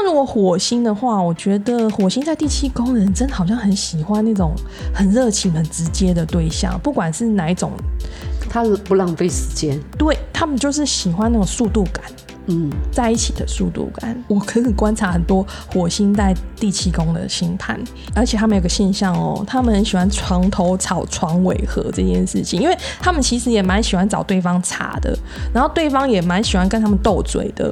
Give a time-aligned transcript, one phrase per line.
[0.00, 4.54] 那如果火星的话，我觉得火星在第七宫的人真的好像很喜欢那种
[4.94, 7.72] 很热情、很直接的对象，不管是哪一种，
[8.48, 12.04] 他不浪费时间，对他们就是喜欢那种速度感。
[12.50, 17.78] 嗯，在一起的速度感，我可以观察很多火星在第七宫的星盘，
[18.14, 25.14] 而且他们有个现象哦，他们很喜欢床头吵床尾和这件事情，因为他们其实也蛮喜欢找对方茬的，
[25.52, 27.70] 然后对方也蛮喜欢跟他们斗嘴的，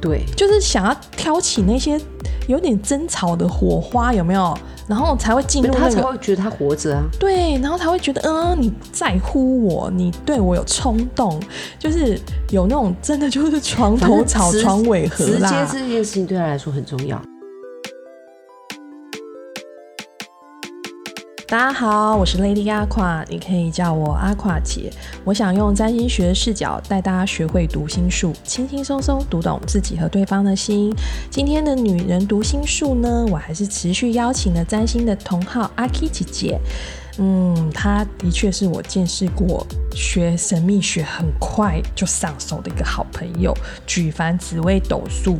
[0.00, 2.00] 对，就是想要挑起那些
[2.46, 4.56] 有点争吵的火花，有没有？
[4.86, 7.04] 然后才会进入那他才会觉得他活着啊。
[7.20, 11.38] 对，然后才会觉得，嗯，你在乎我，你对我有冲动，
[11.78, 12.18] 就是
[12.50, 15.68] 有那种真的就是床头吵床尾和直接啦。
[15.70, 17.20] 这件事情对他来说很重要。
[21.50, 24.92] 大家好，我是 Lady 阿垮，你可以叫我阿垮姐。
[25.24, 30.94] 我想用占星学的视角带大家学会读心术，轻轻松松读懂自己和对方的心。
[31.30, 36.60] 今天的女人读心术呢，我还是持续邀请了占星的同号阿 K 姐姐。
[37.16, 43.56] 嗯，她的确是我见识过学神秘学很快就上手的一个好朋友。
[43.86, 45.38] 举凡紫微斗数，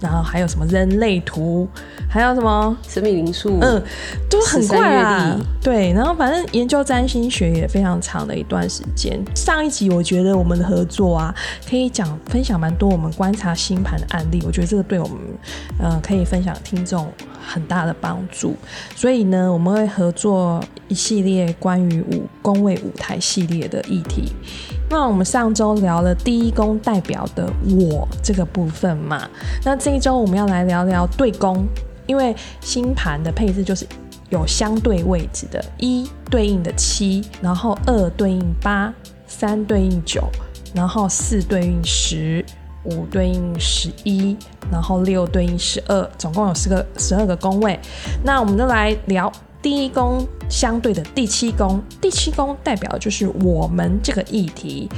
[0.00, 1.68] 然后还有什么人类图，
[2.08, 3.82] 还有什么神秘灵数，嗯，
[4.28, 5.40] 都很快13月啊。
[5.62, 9.22] 对，然后反正研究占星学也非常长的一段时间。
[9.34, 11.34] 上一集我觉得我们的合作啊，
[11.68, 15.16] 可以讲分享蛮多我们观察星盘的案例，我觉得这个对我们
[15.78, 17.06] 呃可以分享听众
[17.46, 18.56] 很大的帮助。
[18.96, 24.32] 所以呢，我们会合作一系列关于五宫位舞台系列的议题。
[24.92, 29.28] 那我们上周聊了第一宫代表的我这个部分嘛，
[29.64, 31.66] 那这一周我们要来聊聊对宫，
[32.06, 33.86] 因为星盘的配置就是
[34.30, 38.92] 有相对位置的，一对应的七，然后二对应八，
[39.26, 40.22] 三对应九，
[40.74, 42.44] 然后四对应十。
[42.84, 44.34] 五对应十一，
[44.72, 47.78] 然后六对应十二，总共有十个十二个宫位。
[48.24, 49.30] 那我们就来聊
[49.60, 54.88] 第一宫相对的第七宫，第七宫代表的就是我们这个议题。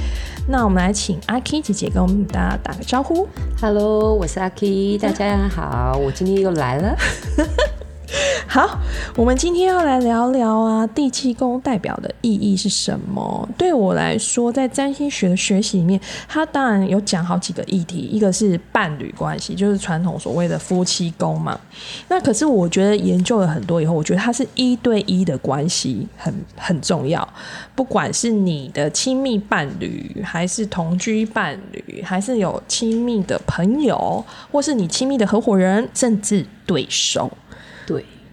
[0.45, 3.27] 那我们来请阿 K 姐姐跟我们大家打个招呼。
[3.61, 6.95] Hello，我是阿 K，大家好，我今天又来了。
[8.47, 8.79] 好，
[9.15, 13.47] 我们今天要来聊聊啊，第七宫代表的意义是什么？
[13.57, 21.59] 对我来说，在占星学的学习里面，它当然有讲好几个议题，一个是伴侣关系，就是传统所谓的夫妻宫嘛。
[22.07, 27.27] 那可是我觉得研究了很多以后，我觉得它是一对一的关系很很重要，
[27.73, 37.31] 不管是你的亲密伴侣，还是同居伴侣，还是有亲密的朋友，或是你亲密的合伙人，甚至对手。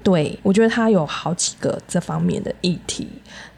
[0.02, 3.06] 对，我觉得它有好几个这方面的议题。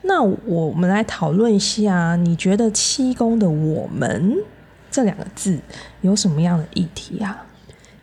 [0.02, 4.36] 那我们来讨论一下，你觉得七宫的“我们”
[4.90, 5.56] 这两个字
[6.00, 7.46] 有什么样的议题啊？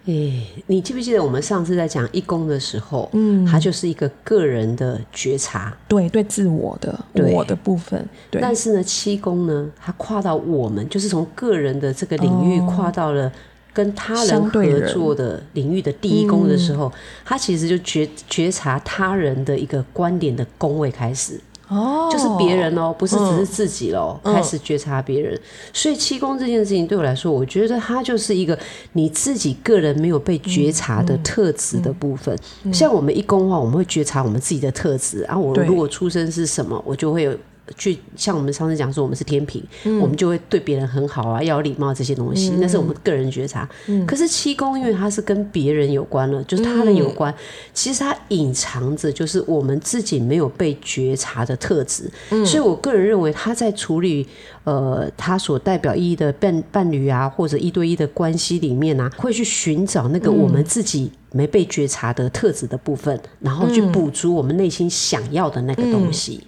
[0.05, 13.31] 诶，你记不记得我们上次在讲一宫的时候，嗯它就是一个个人的觉察，对，对自我的我的部分，对，但是呢，七宫呢，它跨到我们，就是从个人的这个领域哦跨到了。
[13.79, 16.91] 跟他人合作的领域的第一宫的时候，
[17.23, 24.35] 他其实就觉觉察他人的一个观点的宫位开始，哦，就是别人哦，不是只是自己喽，嗯。
[24.35, 25.39] 开始觉察别人。
[25.71, 28.59] 所以七宫这件事情对我来说，我觉得它就是一个
[28.91, 32.37] 你自己个人没有被觉察嗯的特质的部分。
[32.73, 37.33] 像我们一宫的话，我们会觉察我们自己的特质，然后我如果出生是什么，我就会有。
[37.77, 39.63] 去像我们上次讲说，我们是天平，
[40.01, 43.67] 我们就会对别人很好啊，要有礼貌这些东西，那是我们个人觉察。
[44.07, 47.33] 可是七宫，因为它是跟别人有关了，就是他人有关，
[47.73, 52.09] 其实它隐藏着就是我们自己没有被觉察的特质。
[52.45, 54.27] 所以我个人认为，他在处理
[54.63, 66.43] 呃他所代表意义的伴伴侣啊，或者一对一的关系里面啊，会去寻找那个我们自己没被觉察的特质的部分，然后去补足我们内心想要的那个东西。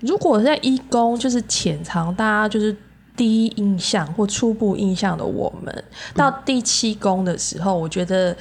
[0.00, 2.74] 如果在一宫就是潜藏大家就是
[3.16, 5.84] 第一印象或初步印象的我们，
[6.14, 8.36] 到第七宫的时候，我觉得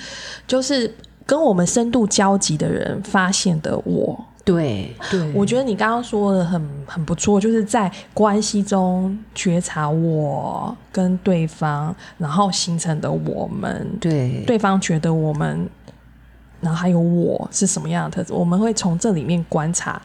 [0.48, 0.94] 就是
[1.26, 4.26] 跟我们深度交集的人发现的我。
[4.44, 14.44] 对对，我觉得你刚刚说的很很不错，就是在关系中觉察我跟对方，然后形成的我们，对。
[14.48, 15.70] 对方觉得我们，
[16.60, 20.02] 然后还有我是什么样的特质，我们会从这里面观察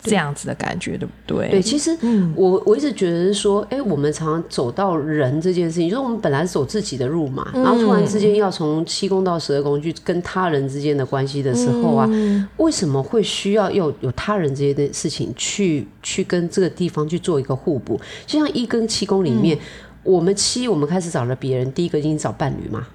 [0.00, 1.48] 这样子的感觉，对不对？
[1.48, 2.32] 对，其实嗯。
[2.36, 12.46] 我我一直觉得是说，哎、我们常常走到人这件事情，就是我们本来是走自己的路嘛，然后突然之间要从七宫到十二宫去跟他人之间的关系的时候啊，嗯。
[12.58, 18.00] 为什么会需要有有他人这些的事情去去跟这个地方去做一个互补？
[18.26, 19.60] 就像一跟七宫里面，嗯。
[20.04, 22.86] 我们七我们开始找了别人，第一个已经找伴侣嘛，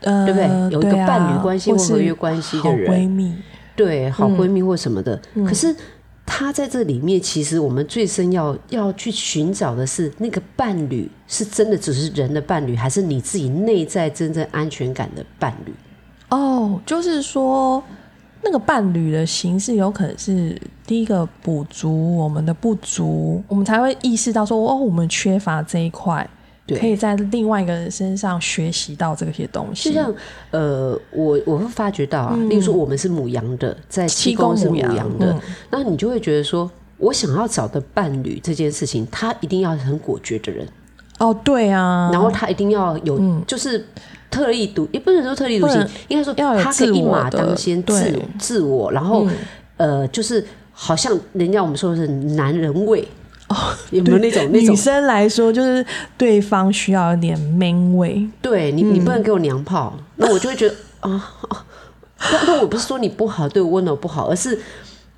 [0.00, 0.48] 呃，对不对？
[0.70, 3.34] 有一个伴侣关系或合约关系的人，闺蜜，
[3.76, 4.38] 对，好嗯。
[4.38, 5.20] 闺蜜或什么的。
[5.46, 5.74] 可是
[6.26, 15.72] 他在这里面，其实我们最深要要去寻找的是那个伴侣，是真的只是人的伴侣，还是你自己内在真正安全感的伴侣？
[16.30, 17.82] 哦，就是说
[18.42, 26.28] 那个伴侣的形式有可能是第一个补足我们的不足，我们才会意识到说哦，我们缺乏这一块，
[26.68, 29.90] 可以在另外一个人身上学习到这些东西。
[29.90, 30.12] 就像
[30.50, 35.40] 呃，我我会发觉到啊，例如说我们是母羊的，在七宫宫是母母羊羊的嗯，
[35.70, 40.66] 那、你就会觉得说，我想要找的伴侣这件事情，他一定要很果决的人，
[41.18, 43.84] 哦，对啊，然后他一定要有，就是
[44.30, 49.26] 特立独，也不能说特立独行应该说他可以一马当先，自自我，然后、
[49.76, 53.06] 呃，就是好像人家我们说的是男人味。
[53.54, 54.72] 哦，有没有那种那种？
[54.72, 55.84] 女生来说，就是
[56.18, 58.26] 对方需要一点 man 味。
[58.42, 61.10] 对你，你不能给我娘炮，那我就会觉得啊
[61.48, 61.64] 啊，
[62.32, 64.58] 那那我不是说你不好，对我温柔不好，而是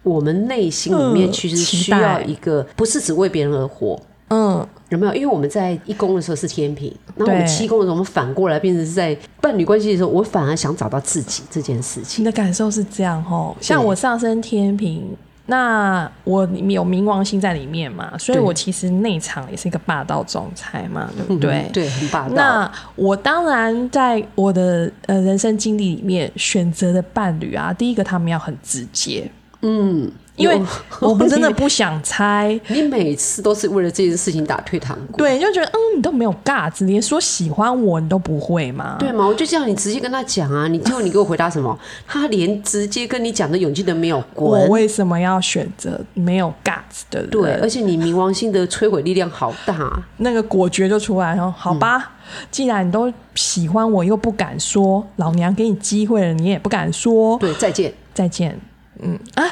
[0.03, 3.99] 我们内心里面嗯其实需要一个，不是只为别人而活。
[4.29, 5.15] 嗯，有没有？
[5.15, 12.23] 因为我们在一宫的时候是天平，那我们七宫的时候，我们反过来变成是在伴侣关系的时候，我反而想找到自己这件事情。
[12.23, 15.17] 你的感受是这样哦，像我上升天平，
[15.49, 21.63] 那我有冥王星在里面嘛，所以我其实内场也是一个霸道总裁嘛， 对不对？
[21.69, 22.35] 嗯对，很霸道。
[22.35, 29.31] 那我当然在我的呃人生经历里面选择的伴侣啊，第一个他们要很直接，
[29.63, 30.11] 嗯，
[30.43, 30.61] 因为
[31.01, 38.97] 我 们真的不想猜，你每次都是为了这件事情打退堂鼓，对，就觉得嗯，你都没有尬子，连说喜欢我你都不会吗？
[38.99, 39.27] 对吗？
[39.27, 41.77] 我就叫你直接跟他讲啊，你最后你给我回答什么？
[42.07, 44.69] 他连直接跟你讲的勇气都没有，我滚！
[44.69, 47.31] 为什么要选择没有 guts 的人？
[47.31, 52.13] 对，而且你冥王星的摧毁力量好大、啊那个果决就出来了，好吧，嗯
[52.51, 57.93] 既然你都喜欢我又不敢说，老娘给你机会了，你也不敢说，对，再见。
[58.13, 58.59] 再见。
[59.03, 59.45] 嗯啊，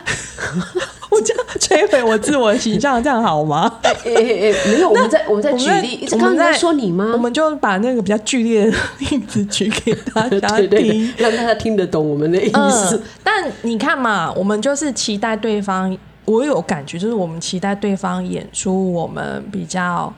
[1.11, 3.71] 我这样摧毁我自我形象，这样好吗？
[3.83, 7.19] 哎哎哎，没有，我们在我们在举例，一直我们在刚刚在说你吗我？
[7.19, 20.13] 们就把那个比较剧烈的例子举给大家 对对让大家听得懂我们的意思嗯。，但你看嘛，我们就是期待对方，我有感觉，就是我们期待对方演出我们比较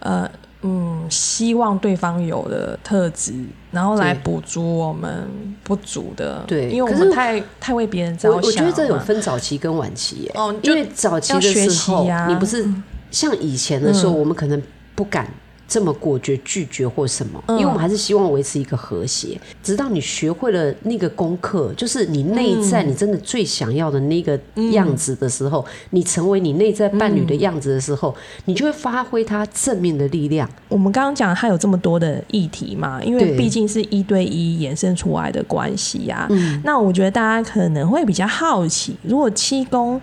[0.00, 0.28] 呃
[0.62, 3.32] 嗯希望对方有的特质，
[3.70, 5.28] 然后来补足我们
[5.62, 6.42] 不足的。
[6.46, 10.32] 对因为我们太太为别人着想我我觉得这有分早期跟晚期耶。
[10.34, 12.66] 哦因为早期的时候，你不是
[13.10, 14.60] 像以前的时候，嗯我们可能
[14.94, 15.26] 不敢。
[15.72, 17.58] 这么果决拒绝或什么，嗯。
[17.58, 19.40] 因为我们还是希望维持一个和谐。
[19.62, 24.38] 直到你学会了那个功课，就是你内嗯在你真的最想要的那个
[24.72, 28.14] 样子的时候，你成为你内在伴侣的样子的时候，
[28.44, 30.46] 你就会发挥它正面的力量。
[30.68, 36.60] 我们刚刚讲它有这么多的议题嘛，因为毕竟是一对一延伸出来的关系呀、嗯。
[36.62, 39.98] 那我觉得大家可能会比较好奇，如果七宫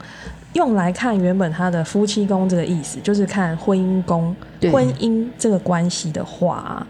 [0.53, 4.35] 用来看原本他的夫妻宫这个意思，就是看婚姻宫、
[4.71, 6.85] 婚姻这个关系的话，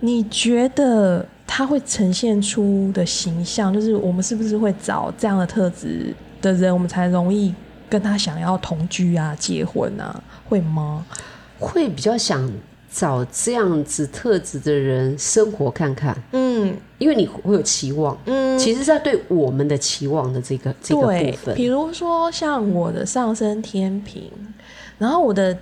[0.00, 7.54] 你觉得他会呈现出的形象，就是我们是不是会找这样的特质的人，我们才容易
[7.88, 11.04] 跟他想要同居啊、结婚啊，会吗？
[11.58, 12.48] 会比较想
[12.98, 16.74] 找这样子特质的人生活看看，嗯。
[16.98, 18.16] 因为你会有期望。
[18.24, 21.54] 嗯，其实是在对我们的期望的这个这个部，分。
[21.54, 24.32] 比，如说像我的上升天平，
[24.96, 25.54] 然后我的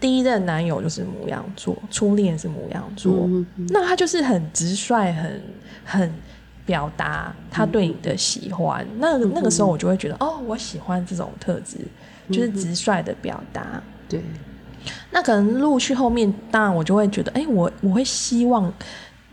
[0.00, 5.40] 第一任男友就是母羊座，初恋是母羊座，嗯那他就是很直率，很
[5.84, 6.12] 很
[6.66, 8.84] 表达他对你的喜欢。
[8.98, 11.78] 那那个时候我就会觉得，哦，我喜欢这种特质，
[12.32, 13.80] 就是直率的表达。
[14.08, 14.20] 对，
[15.10, 18.72] 那可能陆续后面，当然我就会觉得，哎、我我会希望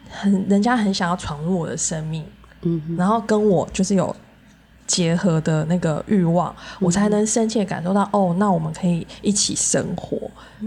[0.10, 2.26] 很人家很想要闯入我的生命，
[2.62, 4.16] 嗯然后跟我就是有
[4.86, 10.18] 结合的那个欲望，我才能深切感受到，哦，那我们可以一起生活。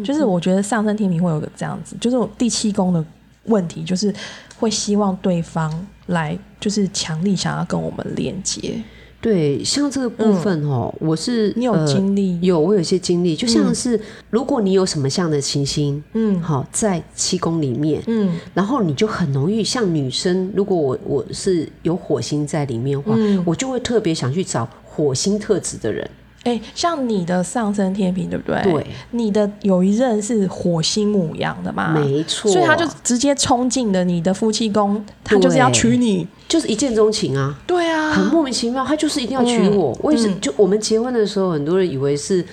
[0.05, 3.05] 就是我觉得上升天平会有个这样子，就是我第七宫的
[3.45, 4.15] 问题，就是
[4.59, 8.81] 会希望对方来，就是强力想要跟我们连接。
[9.21, 12.41] 对，像这个部分哦，我是嗯你有呃经历？
[12.41, 14.01] 有，我有一些经历，就像是
[14.31, 26.11] 如果你有什么像的行星，嗯好在七宫里面，嗯然后你就很容易像女生，如果我我是有火星在里面的话，嗯我就会特别想去找火星特质的人。
[26.45, 28.63] 哎、像你的上升天平对不对？
[28.63, 31.91] 对，你的有一任是火星母羊的嘛？
[31.91, 36.27] 没错，所以他就直接冲进了你的夫妻宫，他就是要娶你。
[36.49, 39.97] 就是一见钟情啊，对啊，很莫名其妙，他就是一定要娶我。
[40.03, 42.45] 我也是，嗯就我们结婚的时候，很多人以为是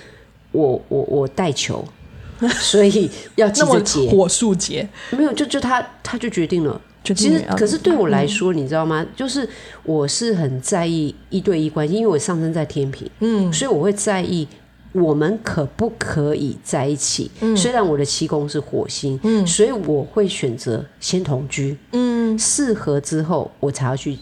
[0.52, 1.84] 我我我带球，
[2.60, 6.78] 所以要急那么着结，火速结，没有，就就他他就决定了，就
[7.14, 9.06] 其实，可是对我来说，你知道吗？
[9.16, 9.48] 就是
[9.84, 14.46] 我是很在意一对一关系，因为我上升在天平，嗯，所以我会在意
[14.92, 17.30] 我们可不可以在一起。
[17.56, 24.16] 虽然我的七宫是火星，嗯，所以我会选择先同居，嗯，适合之后我才要去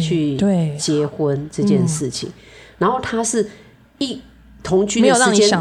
[0.00, 0.36] 去
[0.78, 2.30] 结婚这件事情。
[2.78, 3.48] 然后他是
[3.98, 4.20] 一。
[4.68, 5.14] 同居的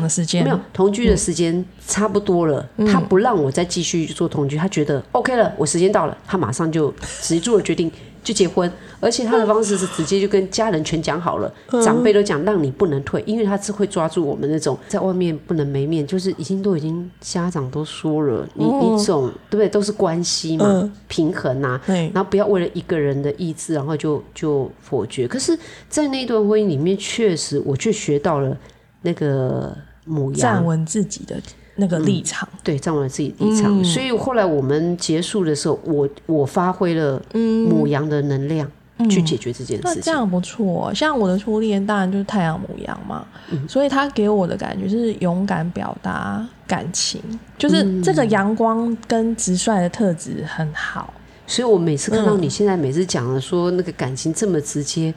[0.10, 7.90] 时间没有同居的时间差不多了，他不让我再继续做同居，他觉得 OK 了，我时间到了，他马上就直接做了决定，
[8.22, 8.70] 就结婚。
[9.00, 11.54] 而且他的方式是直接就跟家人全讲好了，
[11.86, 19.70] 长辈都讲让你不能退，因为他是会抓住我们那种在外面不能没面，就是已经都已经家长都说了，你你总对不对？
[19.70, 25.28] 都是关系嘛，平衡呐，然后不要为了一个人的意志，然后就就否决。
[25.28, 28.58] 可是，在那段婚姻里面，确实我却学到了。
[29.02, 29.76] 那个
[30.06, 31.40] 母羊站稳自己的
[31.76, 33.84] 那个立场，对，站稳自己立场。
[33.84, 38.70] 所以后来我们结束的时候，我我发挥了母羊的能量
[39.10, 40.92] 去解决这件事情，这样不错。
[40.94, 43.26] 像我的初恋，当然就是太阳母羊嘛，
[43.68, 47.22] 所以他给我的感觉是勇敢表达感情，
[47.58, 51.14] 就是这个阳光跟直率的特质很好。
[51.46, 55.14] 所以我每次看到你现在每次讲的说那个感情这么直接。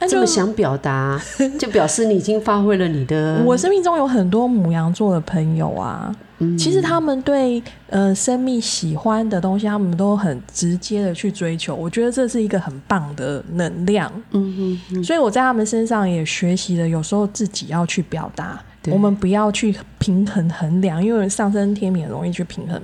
[0.00, 1.20] 这么想表达，
[1.58, 3.42] 就表示你已经发挥了你的。
[3.44, 6.14] 我生命中有很多母羊座的朋友啊，
[6.58, 11.74] 其实他们对呃生命喜欢的东西，他们都很直接的去追求。
[11.74, 14.12] 我觉得这是一个很棒的能量。
[14.32, 22.80] 嗯哼，所以我在他们身上也学习了，有时候自己要去表达，我们不要去平衡衡量，因为上升天平很容易去平衡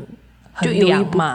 [0.55, 1.35] 衡量嘛。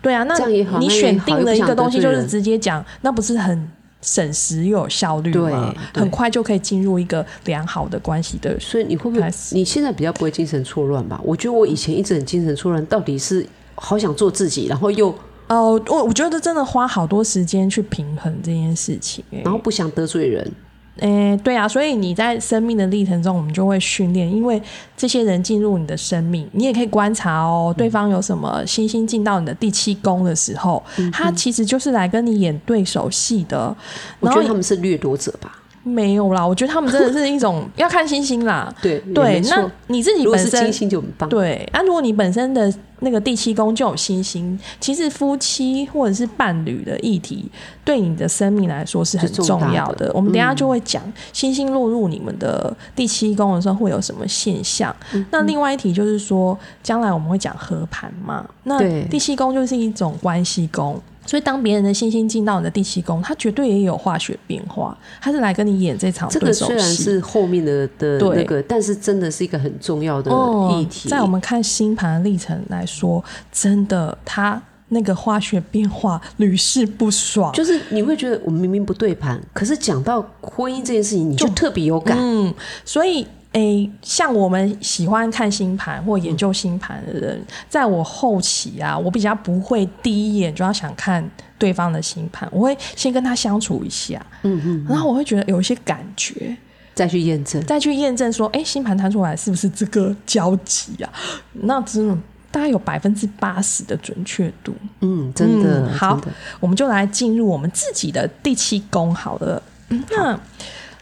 [0.00, 0.34] 对啊，那
[0.78, 3.68] 你选定了一个东西，就是直接讲，那不是很。
[4.00, 8.58] 省时又有效率嘛，很快就可以进入一个良好的关系的。
[8.60, 9.30] 所以你会不会？
[9.52, 11.20] 你现在比较不会精神错乱吧？
[11.24, 15.08] 我觉得我以前一直很精神错乱，到底是好想做自己，然后又
[15.48, 20.52] 哦，我我觉得真的花好多时间去平衡这件事情，然后不想得罪人。
[20.98, 24.60] 诶，对啊，所以你在生命的历程中，我们就会训练，因为
[24.96, 33.74] 这些人进入你的生命，你也可以观察哦，对方有什么星星进到你的第七宫的时候，他其实就是来跟你演对手戏的。
[34.20, 35.57] 我觉得他们是掠夺者吧。
[35.88, 38.72] 没有啦，我觉得他们真的是一种 要看星星啦。
[38.82, 41.28] 对对，那你自己本身金星就很棒。
[41.28, 47.50] 对，那如果你本身的那个第七宫就有星星，其实夫妻或者是伴侣的议题，
[47.84, 50.10] 对你的生命来说是很重要的。
[50.14, 51.02] 我们等下就会讲
[51.32, 54.94] 星星落入你们的第七宫的时候会有什么现象。
[55.30, 58.44] 那另外一题就是说，将来我们会讲合盘嘛？
[58.64, 58.78] 那
[59.08, 61.00] 第七宫就是一种关系宫。
[61.28, 64.96] 所以，当别人的星星进到你的第七宫，他绝对也有化学变化。
[65.20, 70.32] 他是来跟你演这场这个虽然是后面的的那个，但是真的是一个很重要的
[70.72, 71.06] 议题。
[71.10, 77.52] 在我们看星盘的历程来说，真的，他那个化学变化屡试不爽。
[77.52, 82.16] 就是你会觉得我们明明不对盘，可是讲到婚姻这件事情，你就特别有感。
[82.18, 82.54] 嗯，
[82.86, 83.26] 所以。
[83.52, 91.26] 诶，像我们喜欢看星盘或研究星盘的人，在我后期啊，我比较不会第一眼就要想看
[91.58, 96.54] 对方的星盘，我会先跟他相处一下，嗯嗯，然后我会觉得有一些感觉，
[96.94, 101.10] 再去验证，再去验证说，哎，星盘弹出来是不是这个交集啊？
[101.52, 102.14] 那真的
[102.50, 106.20] 大概有百分之八十的准确度，嗯，真的好，
[106.60, 109.62] 我们就来进入我们自己的第七宫，好了，
[110.10, 110.38] 那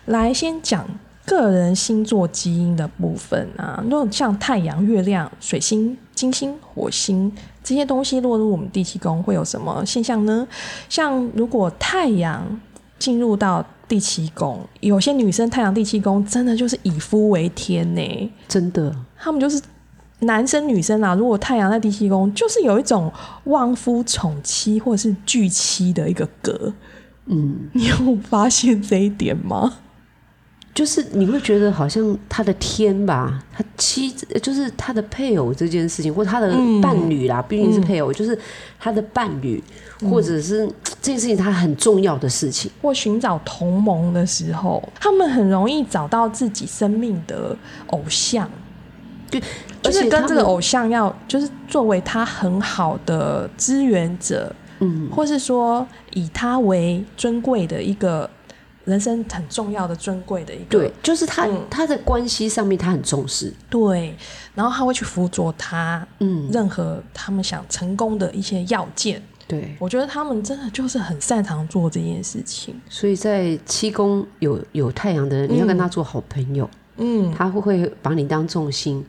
[0.05, 0.89] 来先讲。
[1.27, 7.31] 个人星座基因的部分啊，那像太阳、月亮、水星、金星、火星
[7.65, 10.47] 这些东西落入我们第七宫，会有什么现象呢？
[10.89, 12.61] 像如果太阳
[12.99, 19.61] 进入到第七宫，有些女生太阳第七宫真的就是以夫为天呢，真的，他们就是
[20.21, 21.15] 男生女生啊。
[21.15, 23.13] 如果太阳在第七宫，就是有一种
[23.45, 26.73] 望夫宠妻或者是拒妻的一个格。
[27.27, 29.79] 嗯，你有发现这一点吗？
[30.77, 38.39] 就是你会觉得好像他的天吧，他妻子就是他的配偶这件事情，或他的伴侣啦，不一定是配偶，就是
[38.79, 39.65] 他的伴侣，
[40.11, 40.69] 或者是
[41.01, 47.57] 这件事情他很重要的事情，或寻找同盟的时候，他们很容易找到自己生命的
[47.87, 48.47] 偶像，
[49.31, 49.43] 对，
[49.81, 58.29] 就是跟这个偶像要就是作为他很好的支援者，嗯，或是说以他为尊贵的一个。
[58.87, 64.17] 人生很重要的、尊贵的一个，对，就是他他的关系上面他很重视，对，
[64.55, 69.77] 然后他会去辅佐他，嗯，任何他们想成功的一些要件，对。
[69.79, 72.81] 我觉得他们真的就是很擅长做这件事情。
[72.89, 79.05] 所以在七宫有有太阳的人，你要跟他做好朋友，嗯，他会会把你当重心，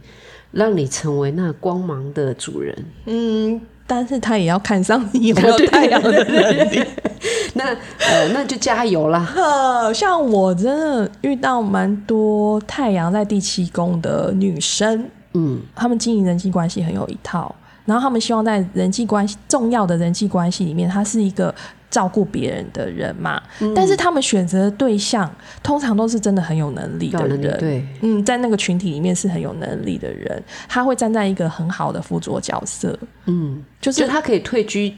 [0.51, 3.61] 让你成为那光芒的主人，嗯。
[3.87, 6.83] 但是他也要看上你有没有太阳的能力。
[7.55, 7.65] 那
[7.99, 9.27] 呃，那就加油啦。
[9.35, 17.53] 呃，像我真的遇到蛮多太阳在第七宫的女生，嗯，她们经营人际关系很有一套，
[17.85, 21.53] 然后她们希望在人际关系重要的人际关系里面，她是一个
[21.89, 23.41] 照顾别人的人嘛。
[23.75, 25.29] 但是他们选择的对象
[25.63, 34.93] 通常都是真的很有能力的人，对，嗯，在那个群体里面是很有能力的人，他会站在一个很好的辅佐角色，嗯，就是就他可以退居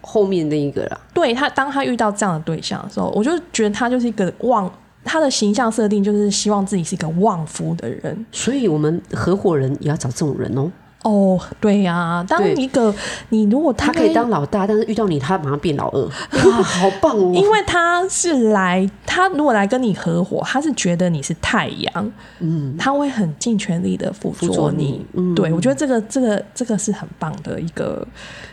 [0.00, 1.00] 后面那一个啦。
[1.14, 4.70] 对他，当他遇到这样的对象的时候，我就觉得他就是一个旺，
[5.04, 8.26] 他的形象设定就是希望自己是一个旺夫的人。
[8.32, 10.70] 所以我们合伙人也要找这种人哦。
[11.04, 12.92] 哦，对呀、当一个
[13.28, 16.02] 你如果他可以当老大，但是遇到你，他马上变老二。
[16.04, 17.32] 哇， 好棒哦！
[17.34, 25.34] 因为他是来，他如果来跟你合伙，他是觉得你是太阳，嗯，他会很尽全力的辅辅佐佐你嗯。
[25.34, 28.06] 对，我觉得这个这个这个是很棒的一个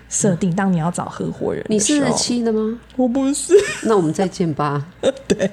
[0.08, 0.56] 设定。
[0.56, 2.78] 当你要找合伙人的你是时候，七的吗？
[2.96, 3.56] 我不是。
[3.84, 4.86] 那我们再见吧。
[5.28, 5.50] 对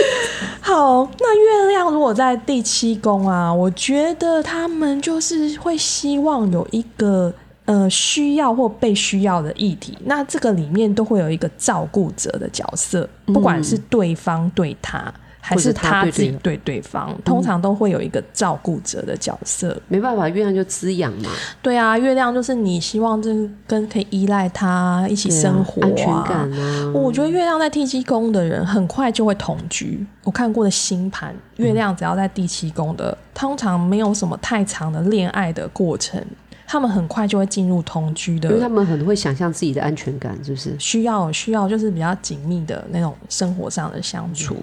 [0.60, 1.45] 好，那
[1.76, 7.30] 月亮如果在第七宫啊，我觉得他们就是会希望有一个
[7.66, 15.12] 呃需要或被需要的议题，那这个里面都会有一个照顾者的角色，不管是对方对他。
[15.48, 19.80] 还是他自己对对对方，通常都会有一个照顾者的角色。
[19.86, 21.30] 没办法，月亮就滋养嘛，
[21.62, 26.92] 对啊，月亮就是你希望就是跟可以依赖他一起生活、安全感啊。
[26.92, 30.04] 我觉得月亮在第七宫的人很快就会同居。
[30.24, 36.20] 我看过的星盘，月亮只要在第七宫的，通常没有什么太长的恋爱的过程，
[36.66, 38.74] 他们很快就会进入同居的因为他的。
[38.74, 40.74] 们很会想象自己的安全感，是不是？
[40.80, 44.56] 需要需要就是比较紧密的那种生活上的相处。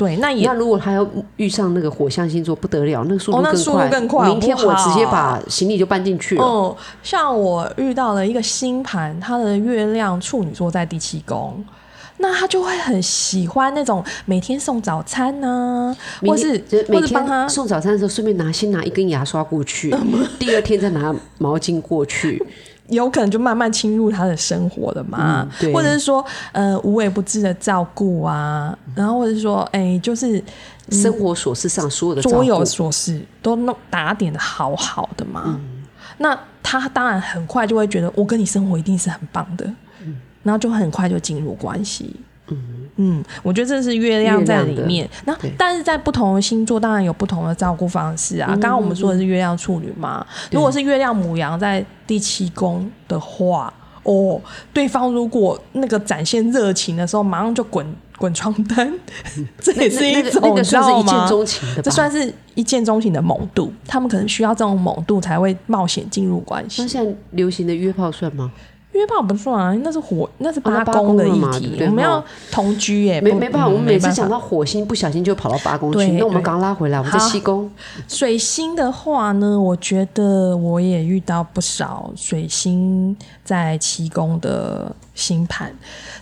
[0.00, 3.88] 对，那也那如果他要遇上那个火象星座，不得了，那个速度更快。
[3.90, 6.42] 更快明天我直接把行李就搬进去了。
[6.42, 11.62] 哦，像我遇到了一个星盘，他的月亮处女座在第七宫。
[12.22, 19.94] 那他就会很喜欢那种每天送早餐呢、明或是天就是帮他天送早餐的时候，顺便拿先拿一根牙刷过去，
[20.38, 22.42] 第二天再拿毛巾过去。
[22.90, 30.42] 有可能就慢慢侵入他的生活了嘛，嗯或者是说呃无微不至的照顾啊，然后或者是说哎、就是
[30.90, 35.44] 生活琐事上所有的所有顾，琐事都弄打点的好好的嘛。
[35.46, 35.84] 嗯。
[36.18, 39.64] 那他当然很快就会觉得我跟你生活一定是很棒的，
[40.02, 40.20] 嗯。
[40.42, 42.14] 然后就很快就进入关系。
[42.48, 42.79] 嗯
[43.42, 45.08] 我觉得这是月亮在里面。
[45.24, 48.48] 那对但是在不同的星座，当然有不同的照顾方式啊。
[48.48, 53.72] 刚刚我们说的是月亮处女嘛，如果是月亮母羊在第七宫的话，
[54.02, 54.40] 哦，
[54.72, 57.86] 对方如果那个展现热情的时候，马上就滚
[58.18, 58.92] 滚床单，
[59.60, 61.28] 这也是一种，你知道吗？
[61.82, 66.88] 这算是一见钟情的猛度，他们可能需要这种猛度才会冒险进入关系那。
[66.88, 68.50] 现在流行的约炮算吗？
[68.92, 75.98] 约炮不算啊，那是火，那是八八宫的议题，我们要哦同居耶，不没没办法，嗯我们每次办法讲到火星，不小心就跑到八宫去。
[75.98, 77.70] 对那我们刚拉回来，我们在好七宫。
[78.08, 85.72] 水星的话呢，我觉得我也遇到不少水星在七宫的星盘，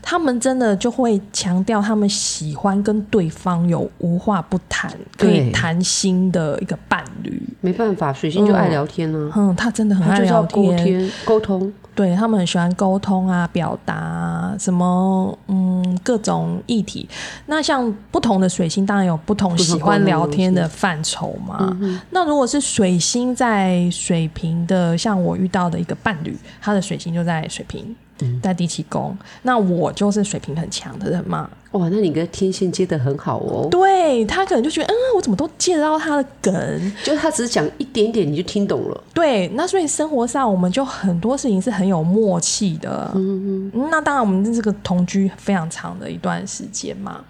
[0.02, 7.42] 他们真的就会强调他们喜欢跟对方有无话不谈、可以谈心的一个伴侣。
[7.62, 11.72] 没办法，水星就爱聊天啊，嗯，他真的很爱聊天沟通。
[11.94, 17.08] 对他们很喜欢沟通啊、表达啊，什么嗯各种议题。
[17.46, 21.74] 那像不同的水星，当然有不同喜欢聊天的范畴嘛。
[22.10, 27.94] 那如果是水星在水瓶的，像我遇到的一个伴侣，他的水星就在水瓶，
[28.42, 29.16] 在第七宫。
[29.42, 33.68] 那我就是水平很强的人嘛，哇，那你跟天线接的很好哦。
[33.70, 39.04] 对他可能就觉得，嗯，我怎么都接得到他的梗，就是他只是讲一点点，你就听懂了。
[39.12, 43.10] 对，那所以生活上我们就很多事情是很有默契的。
[43.14, 47.20] 嗯嗯，那当然我们这个同居非常长的一段时间嘛，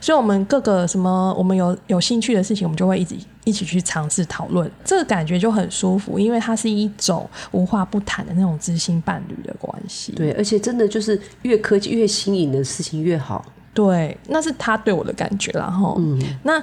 [0.00, 3.16] 所以我们各个什么我们有有兴趣的事情，我们就会一直
[3.48, 10.12] 一起去尝试讨论，这个感觉就很舒服，因为它是一种无话不谈的那种知心伴侣的关系。
[10.12, 13.42] 对，而且真的就是越科技越新颖的事情越好。
[13.72, 15.96] 对，那是他对我的感觉啦哈。
[16.42, 16.62] 那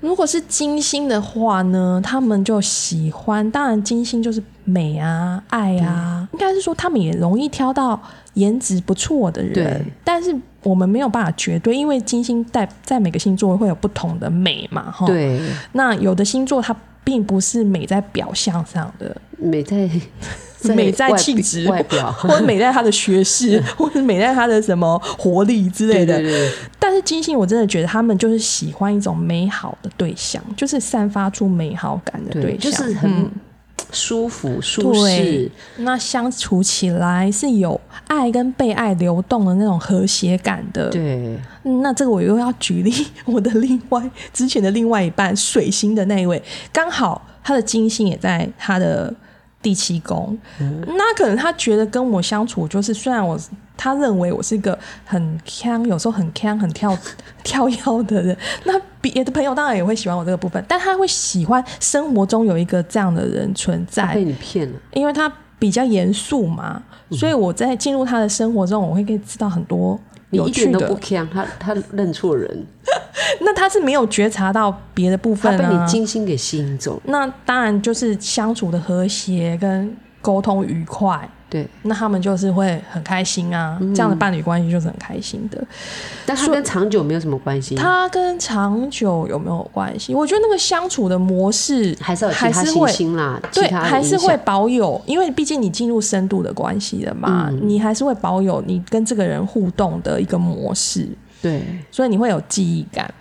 [0.00, 8.00] 如果是金星的话呢，他们就喜欢，当然金星就是美啊、爱啊，应该是说他们也容易挑到
[8.34, 15.38] 颜值不错的人，但是我们没有办法绝对，因为金星在在每个星座会有不同的美嘛哈。，对，
[15.72, 16.74] 那有的星座它
[17.04, 19.88] 并不是美在表象上的，美 在
[20.74, 26.14] 美在气质外表， 或者美在他的学识，或者美在他的什么活力之类的。
[26.18, 33.30] 对对对，但是金星，我真的觉得他们就是喜欢一种美好的对象，就是散发出美好感的对对象，就是很嗯
[33.92, 40.88] 舒服舒适，那相处起来是有爱跟被爱流动的那种和谐感的。
[40.90, 42.92] 对，那这个我又要举例
[43.24, 46.42] 我的另外之前的另外一半水星的那一位，
[46.72, 49.14] 刚好他的金星也在他的。
[49.64, 53.40] 第七宫，那可能他觉得跟我相处，就是虽然我
[53.78, 56.96] 他认为我是一个很腔，有时候很腔、很跳
[57.42, 64.14] 跳腰的人， 那别的朋友当然也会喜欢我这个部分，但他会喜欢生活中有一个这样的人存在。
[64.14, 69.98] 被你骗了，因为他比较严肃嘛，所以我在进入他的生活中，我会可以知道很多。
[70.30, 72.66] 你一点都不腔，他他认错人，
[73.42, 77.00] 那他是没有觉察到别的部分，他被你精心给吸引走。
[77.04, 81.28] 那当然就是相处的和谐跟沟通愉快。
[81.50, 85.64] 对，那他们就是会很开心啊，这样的伴侣关系就是很开心的。
[86.26, 87.76] 但他跟长久没有什么关系。
[87.76, 90.12] 他跟长久有没有关系？
[90.12, 101.08] 我觉得那个相处的模式还是还是会啦，对，还是会保有，因为毕竟你进入深度的关系了嘛，你还是会保有你跟这个人互动的一个模式。
[101.44, 103.12] 对，所以你会有记忆感。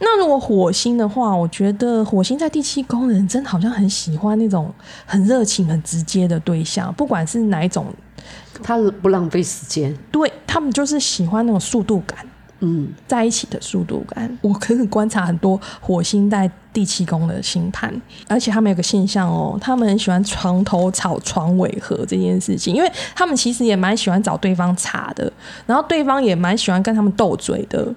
[0.00, 4.70] 那如果火星的话，我觉得火星在第七宫的人，真的好像很喜欢那种
[5.06, 7.86] 很热情、很直接的对象，不管是哪一种，
[8.62, 12.18] 他不浪费时间，对他们就是喜欢那种速度感。
[12.60, 17.92] 嗯，在一起的速度感，我可以观察很多火星在第七宫的星盘，
[18.28, 25.32] 而且他们有个现象哦，他们很喜欢床头吵床尾和这件事情，因为他们其实也蛮喜欢找对方茬的，
[25.66, 27.92] 然后对方也蛮喜欢跟他们斗嘴的。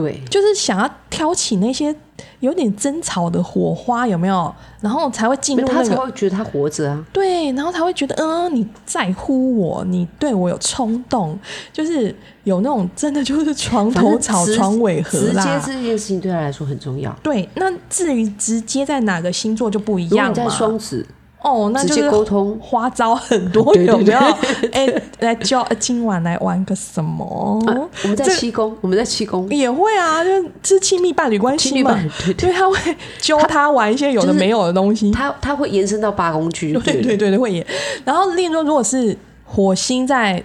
[0.00, 1.94] 对，就是想要挑起那些
[2.40, 4.54] 有点争吵的火花，有没有？
[4.80, 7.04] 然后才会进入那个，他才会觉得他活着啊。
[7.12, 11.38] 对，然后才会觉得，嗯，你在乎我，你对我有冲动，
[11.72, 15.42] 就是有那种真的就是床头吵床尾和啦。
[15.60, 17.14] 直接这件事情对他来说很重要。
[17.22, 20.34] 对，那至于直接在哪个星座就不一样嘛。
[20.34, 21.06] 在双子。
[21.42, 24.18] 哦，那就是沟通花招很多，有没有？
[24.72, 24.86] 哎，
[25.20, 27.58] 来教今晚来玩个什么？
[28.02, 30.30] 我们在七宫，我们在七宫也会啊，就
[30.76, 31.98] 是亲密伴侣关系嘛。
[32.24, 32.76] 对对，他会
[33.18, 36.72] 教他玩一些有的没有的东西，他他会延伸到八宫去。
[36.72, 37.66] 对对对对，会演。
[38.04, 40.42] 然后，另一说如果是火星在。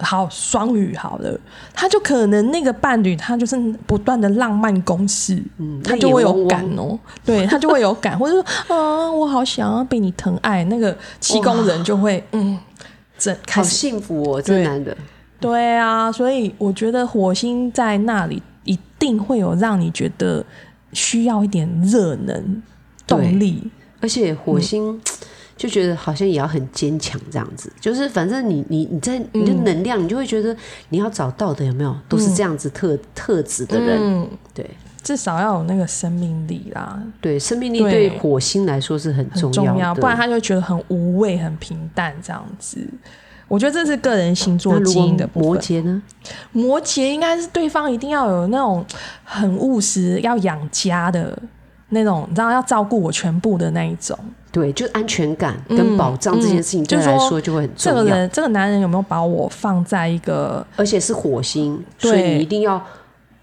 [0.00, 1.38] 好双语好了，
[1.74, 3.56] 他就可能那个伴侣，他就是
[3.86, 12.56] 不断的浪漫攻势，嗯，他就会有感哦，对他就会有感，或者说，嗯，我好想要被你疼爱，那个七宫人就会，嗯，
[13.18, 14.96] 这好幸福哦，这男的，
[15.40, 15.76] 对。
[15.76, 20.44] 啊，所以我觉得火星在那里一定会有让你觉得
[20.92, 22.62] 需要一点热能
[23.06, 23.68] 动力，
[24.00, 25.00] 而且火星。
[25.58, 30.56] 就觉得好像也要很坚强这样子，就是反正你你你在你的能量，你就会觉得
[30.90, 31.94] 你要找到的有没有？
[32.08, 34.64] 都是这样子特特质的人，对，
[35.02, 37.02] 至少要有那个生命力啦。
[37.20, 38.08] 对，生命力对。
[38.20, 42.78] 火星来说是很重要，不然他就觉得很无味、很平淡这样子。
[43.48, 46.00] 我觉得这是个人星座基因的摩羯呢？
[46.52, 48.84] 摩羯应该是对方一定要有那种
[49.24, 51.36] 很务实、要养家的
[51.88, 54.16] 那种，你知道要照顾我全部的那一种。
[54.50, 57.98] 对，就安全感跟保障这件事情对来说就会很重要。
[57.98, 62.82] 这个人，这个男人有没有把我放在一个，而且是火星，所以你一定要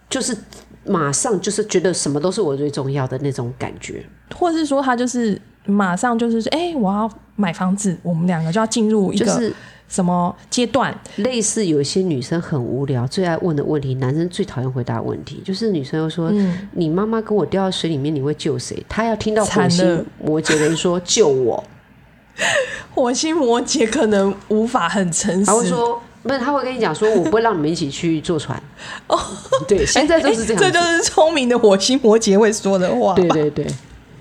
[0.09, 0.35] 就是
[0.83, 9.51] 马上就是觉得什么都是我最重要的那种感觉，或者是说他就是马上就是说，哎，我要买房子，我们两个就要进入一个。
[9.87, 10.97] 什么阶段？
[11.17, 16.31] 类似有一些女生很无聊，最爱问的问题，男生最讨厌回答问题，就是女生又说
[16.73, 21.63] ：“你妈妈跟我掉到水里面，你会救谁？”她要听到火星摩羯人说“救我”，
[22.93, 25.45] 火星摩羯可能无法很诚实。
[25.45, 28.61] 他会说：“不是，他会跟你讲说，我不会让你们一起去坐船。
[29.07, 29.19] ”哦，
[29.67, 33.13] 对，现在都是这样， 这就是聪明的火星摩羯会说的话。
[33.13, 33.67] 对对对。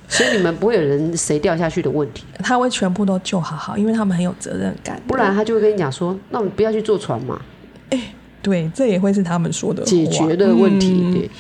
[0.09, 5.01] 所以你们不会有人谁掉下去的问题，他会全部都救好好，因为他们很有责任感。
[5.07, 7.41] 不然他就会跟你讲说：“那我们不要去坐船嘛。”
[7.91, 11.13] 哎，对，这也会是他们说的解决的问题。
[11.13, 11.31] 对，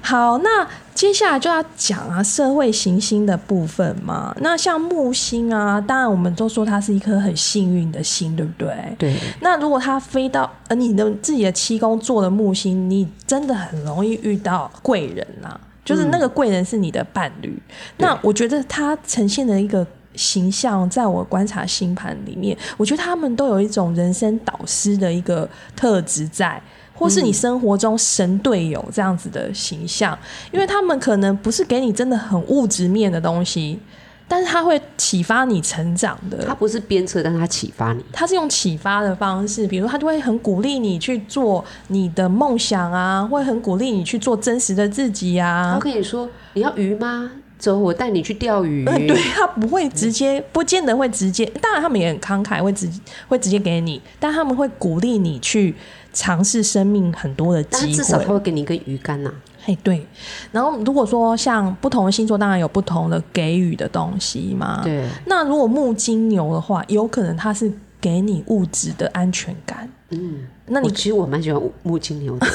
[0.00, 4.34] 好，那接下来就要讲啊，社会行星的部分嘛。
[4.40, 8.74] 那像木星啊，当然我们都说它是一颗很幸运的星，对不对？
[8.98, 9.14] 对。
[9.40, 15.60] 那如果它飞到呃你的自己的七宫做的木星，你真的很容易遇到贵人呐。
[15.84, 17.60] 就是那个贵人是你的伴侣，
[17.98, 26.60] 那我觉得他呈现的一个形象，在我观察星盘里面，我觉得他们都有一种人生导师的一个特质在，
[26.94, 30.18] 或是你生活中神队友这样子的形象，
[30.50, 33.78] 因为他们可能不是给你真的很物质面的东西。
[34.26, 45.72] 但是它会启发你成长的，它不是鞭策，但是他启发你，它是用启发的方式，比如他就会很鼓励你去做你的梦想啊，会很鼓励你去做真实的自己啊。
[45.74, 47.30] 他跟你说：“你要鱼吗？
[47.58, 48.84] 走，我带你去钓鱼。
[48.88, 51.46] 嗯，对他不会直接，不见得会直接。
[51.62, 52.90] 当然，他们也很慷慨，会直
[53.28, 55.74] 会直接给你，但他们会鼓励你去
[56.12, 57.92] 尝试生命很多的机会。
[57.92, 59.32] 至少他会给你一根鱼竿呐。
[59.64, 60.06] 嘿，对。
[60.52, 64.82] 然后如果说像不同的星座，当然有不同的给予的东西嘛。
[64.84, 65.08] 对。
[65.26, 69.88] 那如果木金牛的话，有可能它是给你物质的安全感。
[70.10, 72.46] 嗯，那你其实我蛮喜欢木金牛的。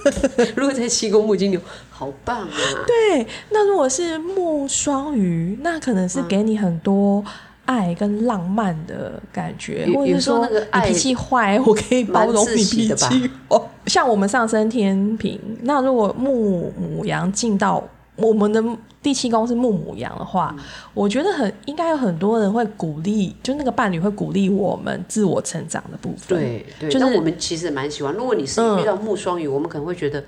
[0.54, 2.48] 如果在七宫木金牛，好棒啊！
[2.86, 3.26] 对。
[3.50, 7.24] 那如果是木双鱼，那可能是给你很多
[7.68, 13.30] 爱跟浪漫的感觉，或者是说你 脾气坏，我可以包容你脾气。
[13.48, 18.64] 哦，像我们上升天平，那如果木母羊进到我们的
[19.02, 20.56] 第七宫是木母羊的话，
[20.94, 26.38] 我觉得很应该有很多人会鼓励，就那个伴侣会鼓励我们自我成长的部分。
[26.80, 28.14] 对，就是我们其实蛮喜欢。
[28.14, 30.24] 如果你是遇到木双鱼，我们可能会觉得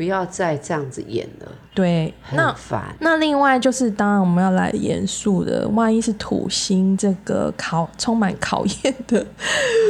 [0.00, 1.52] 不要再这样子演了。
[1.74, 2.96] 对，那烦。
[3.00, 9.26] 那另外就是，当然我们要来严肃的，万一是土星这个考充满考验的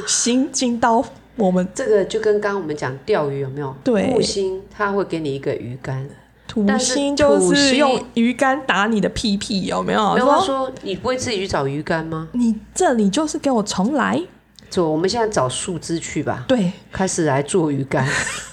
[0.08, 1.04] 星进到。
[1.36, 3.72] 我们这个就跟刚刚我们讲钓鱼有没有？
[3.84, 6.04] 对，木星它会给你一个鱼竿，
[6.48, 10.16] 土星就是用鱼竿打你的屁屁，有没有？
[10.16, 12.28] 然后说你不会自己去找鱼竿吗？
[12.32, 14.20] 你这里就是给我重来，
[14.68, 16.44] 走，我们现在找树枝去吧。
[16.48, 18.04] 对，开始来做鱼竿，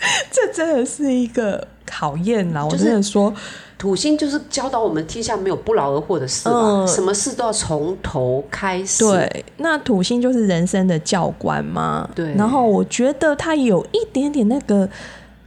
[0.30, 2.64] 这真的是一个考验啦！
[2.64, 3.32] 我真的说。
[3.78, 9.02] 土星就是教导我们天下没有不劳而获的事嘛，什么事都要从头开始。
[9.02, 12.06] 对，那土星就是人生的教官嘛。
[12.14, 14.86] 对，然后我觉得他有一点点那个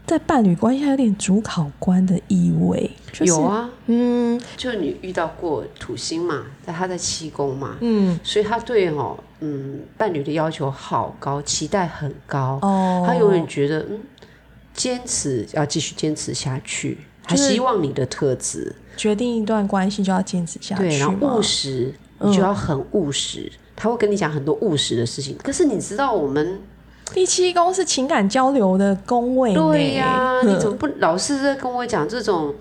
[0.07, 2.89] 在伴侣关系有点主考官的意味。
[3.19, 13.99] 有啊，嗯，就你遇到过土星嘛，在他在七宫嘛，嗯，所以他对哦，嗯，伴侣的要求好高，期待很高，哦，他永远觉得嗯，
[14.73, 16.97] 坚持要继续坚持下去。
[17.25, 23.49] 他希望你的特质决定一段关系就要坚持下去，对，然后务实，你就要很务实。
[23.75, 25.37] 他会跟你讲很多务实的事情。
[25.41, 26.59] 可是你知道，我们
[27.13, 32.53] 第七宫是情感交流的宫位，对呀，你怎么不老是在跟我讲这种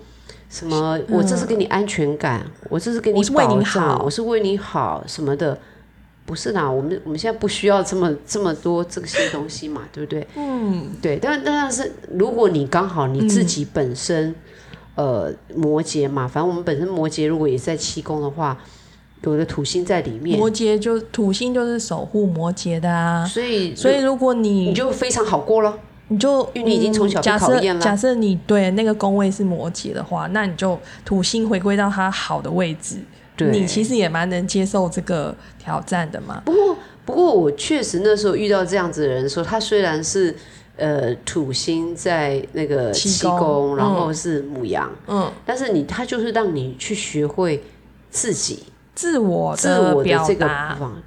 [0.49, 0.97] 什么？
[1.09, 5.57] 我这是给你安全感，我这是给你保障，我是为你好什么的。
[6.25, 10.25] 不是啦，我们我们现在不需要这么这么多这些东西嘛， 对不对？
[10.35, 11.17] 嗯，对。
[11.17, 14.33] 但但是，如果你刚好你自己本身，
[14.95, 18.57] 呃，摩羯嘛，反正我们本身摩羯如果也在七宫的话，
[19.23, 23.25] 有的土星在里面，摩羯就土星就是守护摩羯的啊。
[23.25, 27.81] 所以所以如果你你就非常好过了，你就因为你已经从小被考验了。
[27.81, 32.97] 假设你对那个宫位是摩羯的话，那你就土星回归到它好的位置。
[33.37, 36.41] 你其实也蛮能接受这个挑战的嘛。
[36.45, 40.35] 不过，不过我确实那时候遇到这样子的人，说他虽然是
[40.77, 47.63] 呃土星在那个七宫，然后是母羊，嗯，但是你他就是让你去学会
[48.09, 50.47] 自己自我自我的这个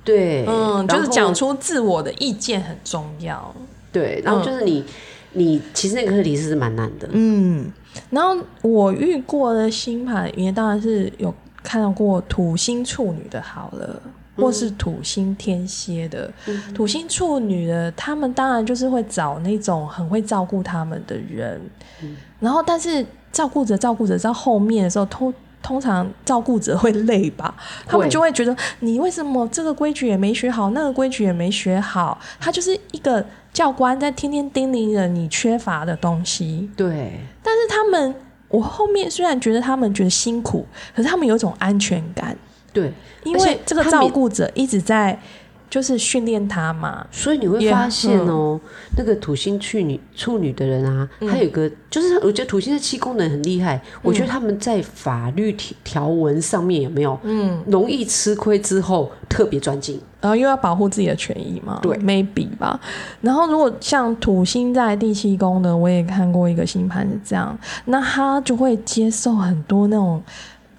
[0.05, 3.55] 对，嗯，就是讲出自我的意见很重要。
[3.93, 4.85] 对，然后就是你
[5.33, 7.73] 你其实那个课题是蛮难的，嗯。
[8.11, 11.33] 然后我遇过的星盘里面当然是有。
[11.67, 14.01] 看到过土星处女的，好了，
[14.37, 16.33] 或是土星天蝎的，
[16.73, 21.61] 土星处女的，他们当然就是会找那种很会照顾他们的人，
[22.39, 27.53] 然后但是照顾着照顾着到后面的时候，通通常照顾者会累吧，
[27.85, 38.15] 他们就会觉得你为什么这个规矩也没学好，那个规矩也没学好，他就是一个教官在天天叮咛着你缺乏的东西，对，但是他们。
[38.49, 42.37] 我后面虽然觉得他们觉得辛苦，可是他们有一种安全感，
[42.73, 42.93] 对，
[43.25, 45.19] 因为这个照顾者一直在
[45.69, 48.59] 就是训练他嘛，所以你会发现哦，
[48.97, 57.63] 那个土星处女处女的人啊，他有个就是我觉得土星的七功能很厉害，我觉得他们在法律条条文上面有没有嗯。
[57.67, 60.01] 容易吃亏之后特别专精。
[60.27, 61.79] 然后又要保护自己的权益嘛？
[61.81, 62.81] 对，maybe 吧。
[63.21, 70.21] 然后如果像土星在第七宫的，我也看过一个星盘是这样，那他就会接受很多那种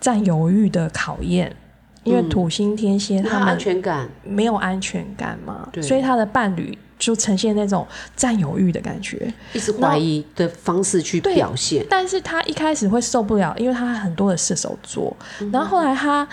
[0.02, 1.56] 占有欲的考验，
[2.04, 11.86] 因为土星天蝎他们安全感没有安全感嘛，所以他的伴侣就呈现那种占有欲的感觉，一直怀疑的方式去表现。
[11.90, 15.16] 但是他一开始会受不了，因为他很多的射手座，
[15.54, 16.28] 然后后来他。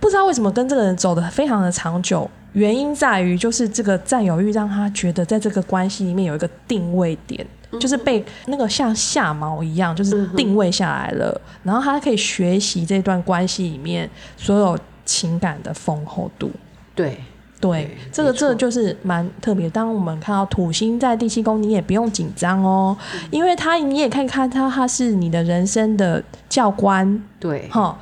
[0.00, 7.46] 不知道为什么跟这个人走的非常的长久，原因在于就是这个占有欲让他觉得在这个关系里面有一个定位点，
[7.78, 16.50] 就是被那个像下毛一样，就是定位下来了，然后他可以学习这段关系里面所有情感的丰厚度。
[16.94, 17.18] 对，
[17.60, 19.68] 对，这个这个就是蛮特别。
[19.70, 22.96] 当我们看到土星在第七宫，你也不用紧张哦，
[23.30, 27.22] 因为他你也可以看他，他是你的人生的教官。
[27.38, 27.98] 对，哈，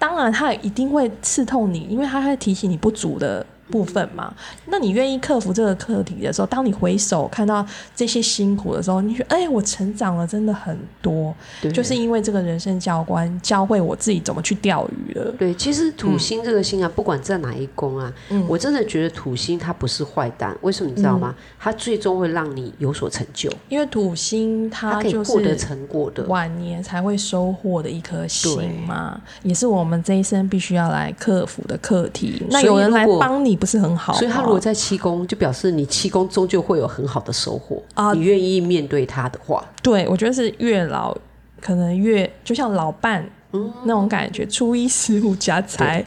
[0.00, 3.44] 当然他一定会刺痛你，因为他会提醒你不足的。
[3.70, 4.34] 部分嘛，
[4.66, 11.32] 那你愿意克服这个课题的时候，当你回首看到这些辛苦的时候，你觉得哎，我成长了，真的很多，
[11.72, 15.32] 就是因为这个人生教官教会我自己怎么去钓鱼了。
[15.38, 18.12] 对，其实土星这个星啊，不管在哪一宫啊，
[18.48, 21.32] 我真的觉得土星它不是坏蛋，为什么你知道吗？
[21.58, 32.42] 它最终会让你有所成就，因为土星它可以获得成果的，晚年才会收获的一颗星嘛，也是我们这一生必须要来克服的课题。
[32.50, 33.59] 那有人来帮你。
[33.60, 38.12] 不是很好，所以他如果在七宫，就表示你七宫终究会有很好的收获啊！
[38.14, 41.16] 你愿意面对他的话，对我觉得是越老
[41.60, 46.04] 可能越就像老伴嗯那种感觉，初一十五加财，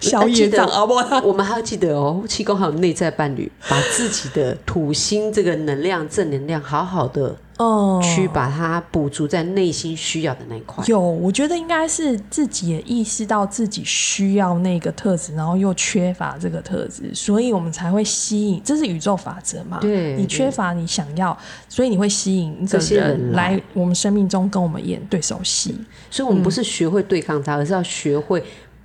[0.00, 0.84] 小业障啊！
[0.86, 0.94] 不，
[1.26, 7.36] 我们还要记得哦，七宫还有内在伴侣，把自己的土星这个能量正能量好好的。
[7.58, 10.82] 哦，去把它补足在内心需要的那一块。
[10.86, 18.62] 有，我觉得应该是自己也意识到自己需要那个特质，然后又缺乏这个特质，所以我们才会吸引。
[18.64, 19.78] 这是宇宙法则嘛？
[19.80, 21.36] 对，你缺乏，你想要，
[21.68, 25.74] 所以你会吸引这些人来我们生命中跟我们演对手戏。
[26.10, 28.40] 所以，我们不是学会对抗他，而是要学会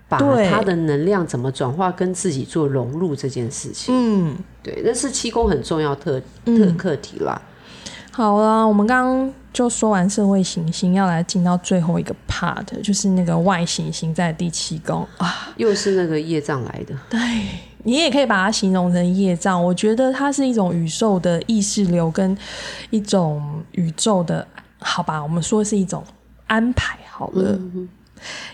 [0.10, 3.94] 把他的能量怎么转化，跟自己做融入这件事情。
[3.96, 7.40] 嗯，对，那是七宫很重要特特课题啦。
[8.15, 16.95] 好了，我们刚刚就说完社会行星，要来进到最后一个 part，就是那个外行星在第七宫啊，又是那个业障来的。
[17.10, 17.19] 对
[17.80, 22.38] 你也可以把它形容成业障，我觉得它是一种宇宙的意识流跟
[22.91, 24.47] 一种宇宙的，
[24.78, 26.04] 好吧，我们说是一种
[26.45, 27.60] 安排好了，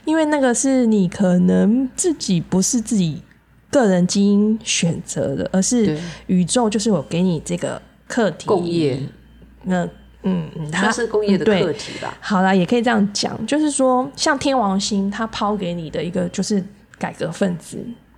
[0.05, 3.21] 因为那个是你可能自己不是自己
[3.69, 8.97] 个人基因选择的，而是宇宙就是我给你这个课题共业。
[9.63, 9.87] 那
[10.23, 12.13] 嗯，它是工业的课题吧？
[12.19, 16.61] 好啦，也可以这样讲，就是说，像天王星，它抛给你的一个就是
[16.97, 17.77] 改革分子，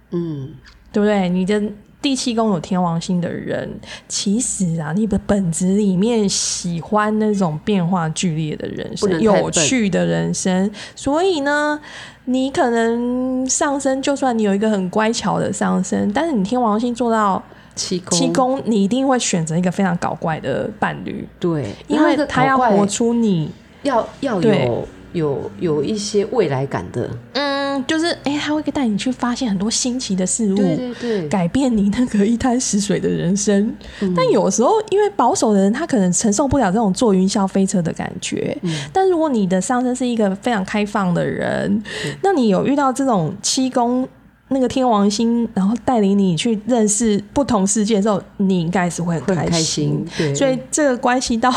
[0.10, 0.51] 嗯，
[0.91, 1.30] 对不对？
[1.30, 1.62] 你的
[2.01, 3.69] 第七宫有天王星的人，
[4.08, 11.80] 其实啊，你的本质里面喜欢那种变化剧烈的人生，有趣的人生，所以呢，
[12.26, 17.42] 你可能上升，就算你有一个很乖巧的上升，但是你天王星做到。
[17.74, 17.98] 七
[18.34, 23.50] 宫，你一定会选择一个非常搞怪的伴侣，对，因为他要活出你
[23.84, 33.74] 要要有有有一些未来感的，嗯，就是哎，他会带你去发现很多新奇的事物，对对对，改变你那个一滩死水的人生。
[34.15, 38.58] 但有时候，因为保守的人，他可能承受不了这种坐云霄飞车的感觉。
[38.93, 41.84] 但如果你的上身是一个非常开放的人，
[42.21, 44.08] 那你有遇到这种七宫？
[44.54, 50.06] 那个天王星，然后带领你去认识不同世界的时候，你应该是会很开心。
[50.17, 51.50] 对，所以这个关系到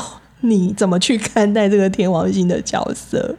[0.45, 3.35] 你怎么去看待这个天王星的角色。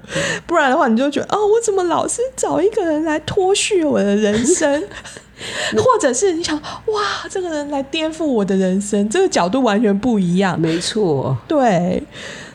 [0.45, 4.83] 不然的话，你就觉得哦，我怎么老是找一个人来脱序我的人生，
[5.77, 10.59] 或者是你想哇，这个人来颠覆我的人生，这个角度完全不一样。
[10.59, 12.03] 没错，对。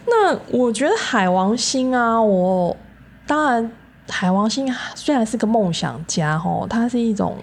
[0.07, 2.77] 那我觉得海王星啊，我
[3.27, 3.73] 当然。
[4.13, 7.37] 海王星虽然是个梦想家，哦，它是一种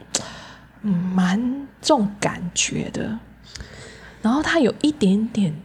[0.81, 3.17] 嗯蛮重感觉的，
[4.21, 5.55] 然后它有一点点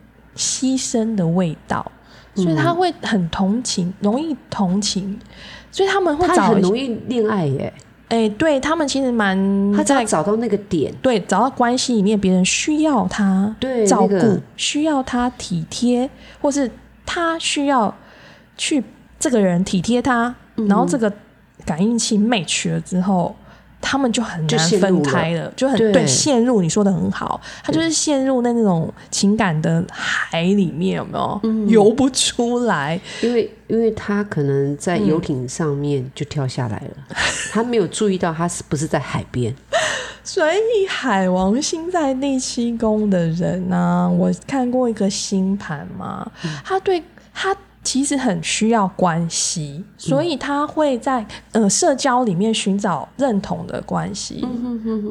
[0.42, 1.85] 牺牲的味道，
[2.35, 5.18] 所以他会很同情，容易同情，
[5.70, 7.72] 所以他们会找很容易恋爱耶。
[8.09, 13.55] 哎，对他们其实蛮他在找到那个点，对，找到关系里面别人需要他
[13.87, 16.70] 照顾，需要他体贴，或是
[17.07, 17.94] 他需要
[18.57, 18.83] 去
[19.18, 20.35] 这个人体贴他。
[20.68, 21.11] 然后这个
[21.64, 23.35] 感应器 match 了之后，
[23.82, 26.62] 他们就很难分开了，就很对陷入。
[26.62, 32.98] 你说的很好，他就是陷入那那种情感的海里面，有没有游不出来？
[33.20, 37.16] 因为因为他可能在游艇上面就跳下来了，
[37.52, 39.54] 他没有注意到他是不是在海边。
[40.24, 46.30] 所以海王星在第七宫的人呢，我看过一个星盘嘛，
[46.64, 47.02] 他对
[47.34, 47.54] 他。
[47.82, 54.46] 其实很需要关系，所以他会在呃社交里面寻找认同的关系，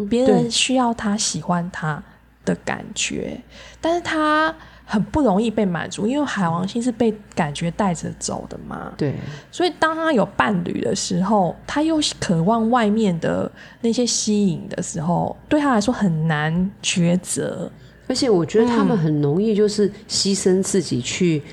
[0.10, 2.02] 别人需要他喜欢他
[2.46, 3.42] 的感觉，
[3.82, 4.56] 但是他
[4.86, 8.94] 很不容易被满足，因为海王星是被感觉带着走的嘛。
[8.98, 9.16] 对，
[9.52, 13.52] 所以当他有伴侣的时候，他又渴望外面的
[13.82, 17.70] 那些吸引的时候，对他来说很难抉择。
[18.08, 21.44] 而且我觉得他们很容易就是牺牲自己去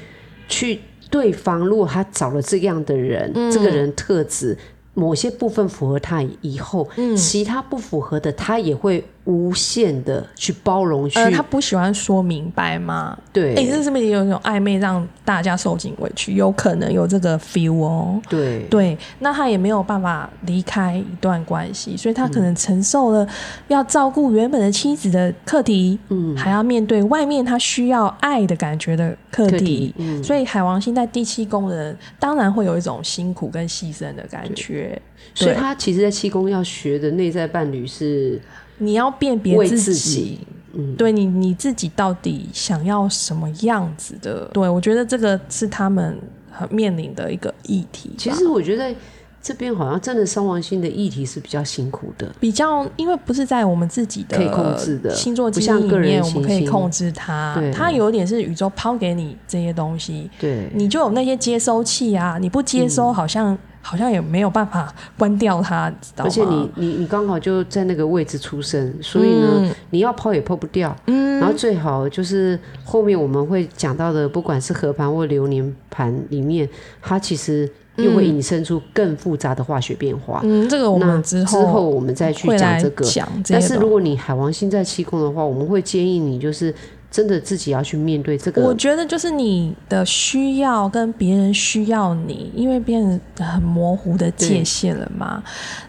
[0.49, 0.81] 去。
[1.11, 4.57] 对方如果他找了这样的人，这个人特质
[4.95, 13.17] 某些部分符合他以后，其他不符合的他也会无限的去包容，去呃，他不喜欢说明白吗？
[13.31, 16.35] 对，哎、这是不是也有一种暧昧，让大家受尽委屈？
[16.35, 18.19] 有可能有这个 feel 哦。
[18.27, 23.29] 对对，那他也没有办法离开一段关系，所以他可能承受了
[23.67, 34.99] 要照顾原本的妻子的课题，嗯还要面对外面他需要爱的感觉的课题课题，嗯所以海王星在第七宫的人，当然会有一种辛苦跟牺牲的感觉。
[35.35, 38.41] 所以他其实，在七宫要学的内在伴侣是
[38.79, 40.41] 你要辨别为自自己，
[40.73, 44.45] 嗯，对你你自己到底想要什么样子的？
[44.53, 46.19] 对我觉得这个是他们
[46.51, 48.11] 很面临的一个议题。
[48.17, 48.95] 其实我觉得
[49.41, 57.57] 这边好像真的伤亡星的议题是比较辛苦的，比较，因为不是在我们自己的可以控制的星座不像个人基因里面，我们可以控制它。
[57.73, 66.25] 它有点是宇宙抛给你这些东西，对，你就有那些接收器啊，你不接收，好像、好像也没有办法关掉它，知道？
[66.25, 70.95] 而且你你你刚好就在那个位置出生，所以呢，嗯你要抛也抛不掉。
[71.07, 76.69] 嗯然后最好就是后面我们会讲到的，不管是合盘或流年盘里面，
[77.01, 80.41] 它其实又会引申出更复杂的化学变化。
[80.43, 83.05] 嗯，这个我们之之后我们再去讲这个。
[83.05, 86.75] 讲这但是如果你海王星在七宫的话，我们会建议你就是
[87.11, 88.75] 真的自己要去面对这个我。
[88.75, 95.43] 觉得就是你的需要跟别人需要你，因为变得很模糊的界限了嘛。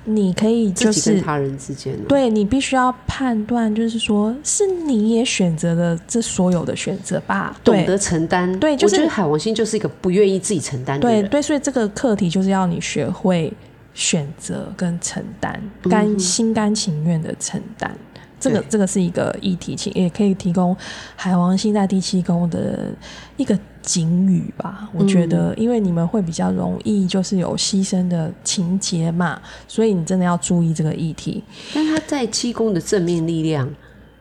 [0.06, 7.56] 你可以就是跟他人之间，对你必须要判断，就是说是你也选择了这所有的选择吧？
[7.64, 8.58] 懂得承担。
[8.60, 11.22] 对就是我觉得海王星就是一个不愿意自己承担的人。
[11.24, 13.54] 对对，所以这个课题就是要你学会
[13.94, 17.96] 选择跟承担，嗯甘、心甘情愿的承担。
[18.40, 20.76] 这个这个是一个议题，请也可以提供
[21.16, 22.90] 海王星在第七宫的
[23.38, 24.88] 一个警语吧。
[24.94, 31.44] 我觉嗯得，因为你们会比较容易就是有牺牲的情节嘛，所以你真的要注意这个议题。
[31.74, 33.70] 但他在七宫的正面力量，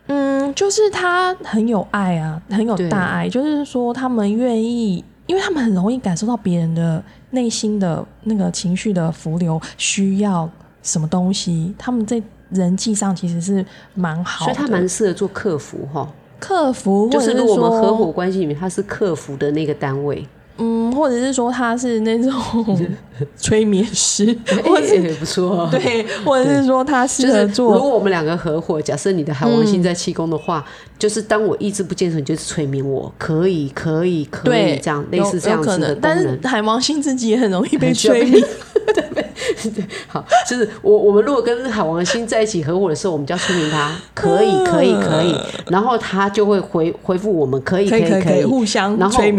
[0.07, 10.51] 嗯，就是他很有爱啊，很有大爱，就是说他们愿意，因为他们很容易感受到别人的内心的那个情绪的浮流，需要
[10.83, 16.09] 什么东西，他们在人际上其实是蛮好的，所以他蛮适合做客服哈。
[16.41, 20.25] 客服，或者是就是如果我们合伙关系里面，他是客服的那个单位，
[20.59, 22.33] 嗯，或者是说他是那种
[23.37, 24.27] 催眠师，
[24.65, 25.69] 或者哎也不错哦。
[25.69, 30.65] 对，或者是说他就是如适合做果我们两个合伙，假设你的海王星在七宫的话，
[30.97, 36.39] 就是当我意志不坚持，你就是催眠我，可以，可以，可以对这样类似这样子的功但是。
[36.45, 38.09] 海王星自己也很容易被很需
[38.97, 39.25] 要被
[39.57, 39.89] 催眠。
[40.07, 45.35] 好，就是我我们如果跟海王星在一起合伙的时候，我们就要催眠他，可以，可以，可以，
[45.69, 48.97] 然后他就会回回复我们，可以，可以可以互相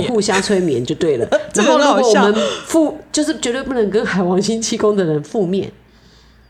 [0.07, 1.27] 互相催眠就对了。
[1.53, 2.35] 这然后如果我们
[2.65, 5.71] 负，就是绝对不能跟海王星气功的人负面。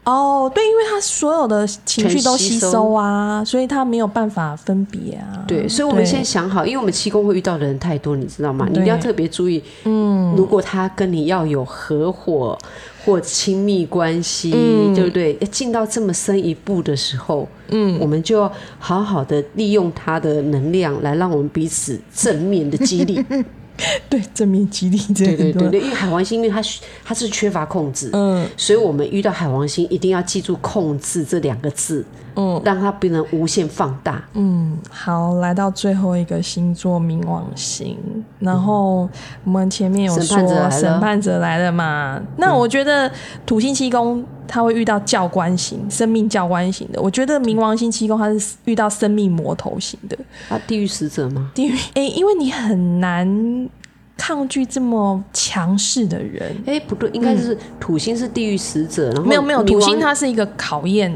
[0.05, 5.43] 哦，对，因为他所有的情绪都吸收收啊，所以他没有办法分别啊。
[5.47, 8.65] 对，所以我们先想好，因为我们七宫会遇到的人太多，你知道吗？
[8.71, 9.61] 你一定要特别注意。
[9.83, 12.57] 嗯，如果他跟你要有合伙
[13.05, 15.37] 或亲密关系，嗯对不对？
[15.39, 23.23] 要进到这么深一步的时候，嗯，我们就要好好的利用他的能量，来让我们彼此正面的激励。
[24.09, 26.61] 对正面激励这对对对对，因为海王星，因为它
[27.03, 28.47] 它是缺乏控制，嗯。
[28.57, 32.05] 所以我们遇到海王星一定要记住“控制”这两个字，
[32.35, 32.61] 嗯。
[32.63, 34.23] 让它不能无限放大。
[34.33, 37.97] 嗯，好，来到最后一个星座冥王星，
[38.39, 39.09] 然后
[39.43, 43.11] 我们前面有审说审判者来了嘛，那我觉得
[43.45, 50.17] 土星七宫他会遇到教官型、生命教官型的，我觉得冥王星七宫他是遇到生命魔头型的。
[50.49, 51.51] 啊，地狱使者吗？
[51.53, 53.69] 地狱，哎、因为你很难
[54.17, 56.51] 抗拒这么强势的人。
[56.65, 61.13] 哎，不对，应该是土星是地狱使者，然后没有没有，土星它是一个考验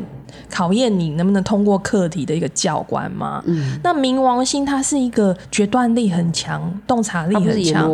[0.50, 3.44] 考验你能不能通过课题的一个教官嘛。
[3.46, 7.92] 嗯，那冥王星它是一个决断力很强、洞察力很强，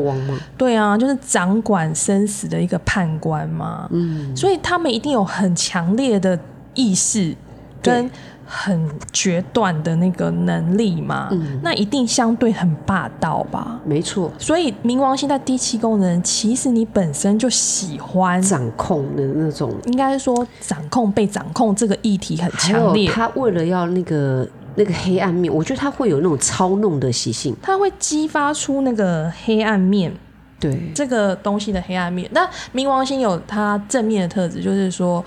[0.58, 3.88] 对啊，就是掌管生死的一个判官嘛。
[3.92, 6.38] 嗯，所以他们一定有很强烈的
[6.74, 7.36] 意识
[7.82, 8.12] 跟对
[8.52, 11.30] 很决断的那个能力嘛。
[11.32, 13.80] 嗯那一定相对很霸道吧。
[13.86, 19.72] 没错，所以冥王星在第七宫的人，其实你本身就喜欢，掌控的那种。
[19.86, 27.56] 应该说掌控被掌控这个议题很强烈，他为了要那个那个黑暗面，我觉得他会有那种操弄的习性。
[27.62, 30.12] 他会激发出那个黑暗面，
[30.60, 32.30] 对，这个东西的黑暗面。
[32.32, 35.24] 那冥王星有它正面的特质，就是说，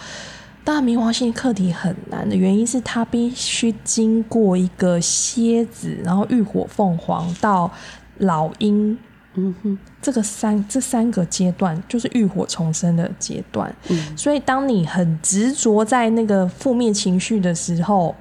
[0.65, 7.71] 当然冥王星课题很难的原因是它必须经过一个蝎子，然后浴火凤凰到
[8.19, 8.97] 老鹰。
[9.35, 14.15] 嗯哼，这个三这三个阶段就是浴火重生的阶段，嗯。
[14.15, 18.15] 所以当你很执着在那个负面情绪的时候，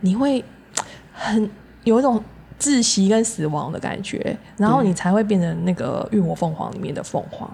[0.00, 0.44] 你会
[1.14, 1.50] 很
[1.84, 2.22] 有一种
[2.58, 7.50] 窒息跟死亡的感觉，然后你才会变成那个浴火凤凰里面的凤凰。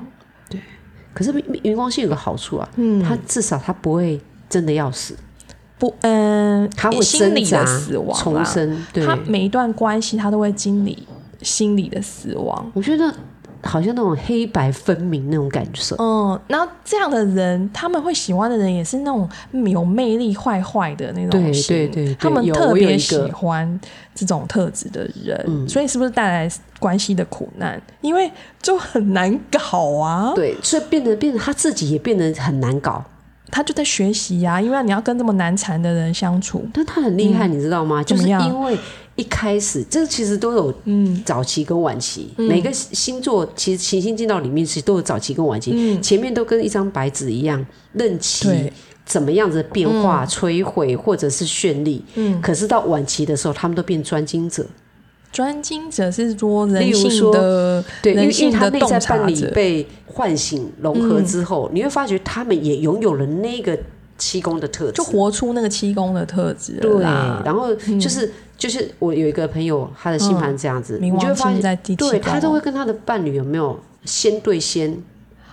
[1.17, 5.17] 可是云光星有个好处啊，嗯，它至少它不会真的要死，
[5.79, 8.87] 不，嗯，他会心理的死亡重生。
[8.93, 11.07] 对，他每一段关系，他都会经历
[11.41, 12.71] 心理的死亡。
[12.75, 13.11] 我觉得
[13.63, 15.97] 好像那种黑白分明那种感受。
[15.99, 19.29] 嗯，然后这样的人，他们会喜欢的人也是那种
[19.67, 23.81] 有魅力、坏坏的那种对型对对对他们特别喜欢
[24.15, 27.81] 这种特质的人，嗯所以是不是带来关系的苦难？
[28.01, 28.31] 因为
[28.63, 33.05] 就很难搞啊，对，所以变得变得他自己也变得很难搞。
[33.57, 38.03] 他就在学习呀、因为你要跟这么难缠的人相处，但他很厉害，你知道吗？
[38.03, 38.77] 就是因为
[39.15, 41.23] 一开始这其实都有嗯。
[41.25, 46.03] 早期跟晚期，每个星座其实行星进到里面其实都有早期跟晚期，嗯。
[46.03, 48.71] 前面都跟一张白纸一样，任其
[49.07, 52.05] 怎么样子的变化、摧毁或者是绚丽。
[52.17, 54.67] 嗯，可是到晚期的时候，他们都变专精者，
[55.33, 63.79] 专精者是说人性的对，因为人因为他内在伴侣，被唤醒融合之后，你会发觉他们也拥有了那个
[64.17, 67.03] 七宫的特质，就活出那个七宫的特质了对，
[67.45, 74.97] 然后就是、就是我有一个朋友，他的星盘这样子，你就会发现，在第七宫，对他都会跟他的伴侣有没有先对先，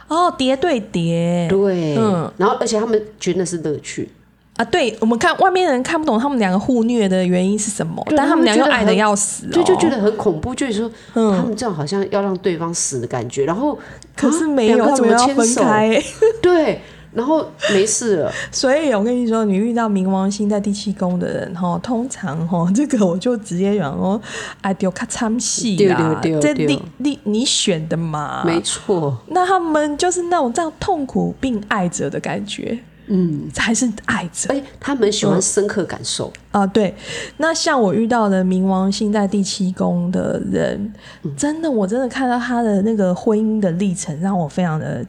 [0.07, 2.31] 哦叠对叠，对，嗯。
[2.37, 4.09] 然后而且他们觉得那是乐趣，
[4.55, 11.35] 啊，对我们看外面人看不懂他们两个互虐的原因是什么，对但他们俩又爱的要死、哦，就就觉得很恐怖，就是说、嗯。
[11.35, 13.77] 他们这样好像要让对方死的感觉，然后
[14.15, 15.63] 可是啊没有，怎么牵手？
[16.39, 16.79] 对，
[17.13, 24.21] 然后没事了，所以我跟你说，你遇到冥王星在第七宫的人哈，通常哈， 这个我就直接讲哦，
[24.61, 32.77] 哎，丢咔参戏啦，对对对对这你你你选的嘛，没错，那他们就是那种这样痛苦并爱着的感觉，
[33.07, 34.49] 嗯，才是爱着。
[34.49, 36.65] 而且他们喜欢深刻感受，啊。
[36.67, 36.95] 对，
[37.37, 40.93] 那像我遇到的冥王星在第七宫的人，
[41.23, 41.35] 嗯。
[41.35, 45.05] 真的，我真的看到他的那个婚姻的历程，让我非常的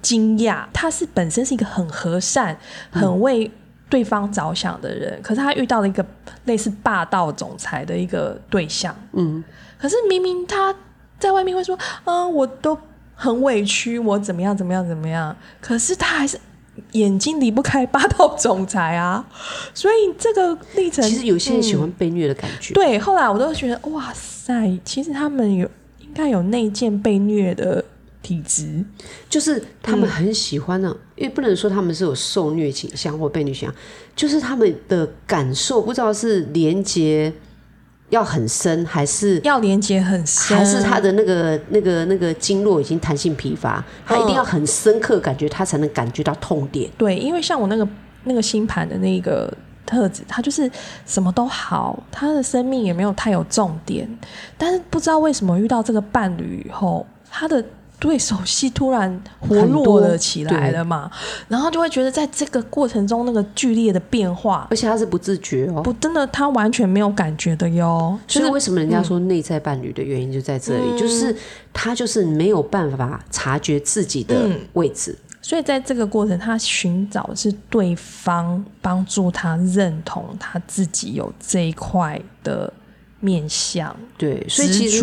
[0.00, 0.64] 惊讶。
[0.72, 2.56] 他是本身是一个很和善、
[2.90, 3.50] 很为
[3.88, 6.04] 对方着想的人，可是他遇到了一个
[6.44, 8.94] 类似霸道总裁的一个对象。
[9.12, 9.42] 嗯，
[9.78, 10.74] 可是明明他
[11.18, 12.76] 在外面会说，嗯、我都
[13.14, 16.38] 很委屈，我怎么样怎么样怎么样，可是他还是
[16.92, 19.24] 眼睛离不开霸道总裁啊。
[19.74, 25.68] 所以这个历程，其实有些人喜嗯欢被虐的感觉，对，后来我都觉得，哇塞，其实他们有
[26.00, 27.84] 应该有内建被虐的
[28.22, 28.84] 体质。
[29.28, 33.74] 就是他们很喜欢呢、因为不能说他们是有受虐倾向或被虐倾向，
[34.14, 37.32] 就是他们的感受不知道是连接
[38.12, 46.90] 要很深，还是要连接很深，还是他的那个那个那个经络已经弹性疲乏，他一定要很深刻感觉，他才能感觉到痛点。
[46.98, 47.88] 对，因为像我那个
[48.24, 49.52] 那个星盘的那个
[49.86, 50.70] 特质，他就是
[51.06, 54.06] 什么都好，他的生命也没有太有重点，
[54.58, 57.64] 但是不知道为什么遇到这个伴侣以后，他的。
[58.02, 61.08] 对手戏突然活络了起来了嘛，
[61.46, 65.80] 然后就会觉得在这个过程中那个剧烈的变化，而且他是不自觉哦。
[65.82, 68.18] 不真的他完全没有感觉的哟。
[68.26, 71.32] 就是所以为什么人家说内在伴侣的原因就在这里，嗯就是
[71.72, 75.16] 他就是没有办法察觉自己的嗯位置。
[75.40, 82.72] 所以在这个过程，他寻找的是对方帮助他认同他自己有这一块的
[83.24, 85.00] 面相，对，所以其实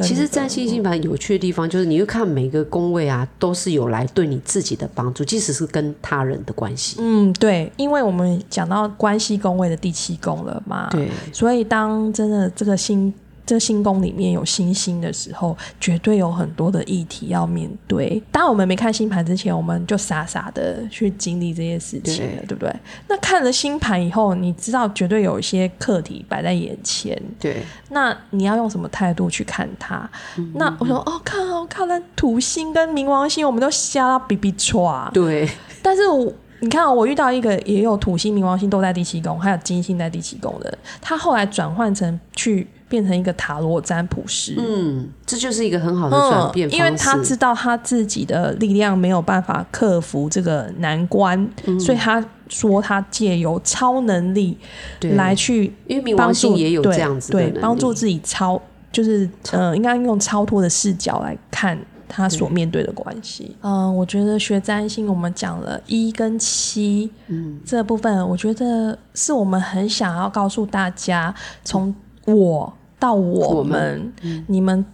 [0.00, 6.96] 其实占星星盘有趣的地方，就是你会看每个宫位啊，都是有来对你自己的帮助，即使是跟他人的关系。
[6.98, 13.12] 嗯，对，因为我们讲到关系宫位的第七宫了嘛，，对，所以当真的这个星
[13.48, 18.22] 这星宫里面有星星的时候，绝对有很多的议题要面对。
[18.30, 22.76] 当我们没看星盘之前，我们就傻傻的去经历这些事情了，对对不对？
[23.08, 30.06] 那看了星盘以后，你知道绝对有一些课题摆在眼前，对，那你要用什么态度去看它？
[30.36, 35.10] 嗯那我说哦，看哦，看了土星跟冥王星，我们都瞎到比比歘。
[35.12, 35.48] 对，
[35.80, 36.30] 但是我
[36.60, 44.54] 你看、哦，我遇到一个也有土星、冥王星都在第七宫，还有金星在第七宫的，他后来转换成去变成一个塔罗占卜师。
[44.58, 51.78] 嗯，这就是一个很好的转变因为他知道他自己的力量没有办法克服这个难关，嗯。
[51.78, 54.56] 所以他说他借由超能力
[54.98, 55.12] 对。
[55.12, 58.60] 来去因为冥帮助王星也有对这样子对帮助自己超，
[58.92, 61.78] 就是呃，应该用超脱的视角来看
[62.08, 63.54] 他所面对的关系。
[63.60, 71.34] 嗯、我觉得学占星，我们讲了一跟七，嗯，这部分我觉得是我们很想要告诉大家，
[71.64, 74.84] 从我到我我们，们你们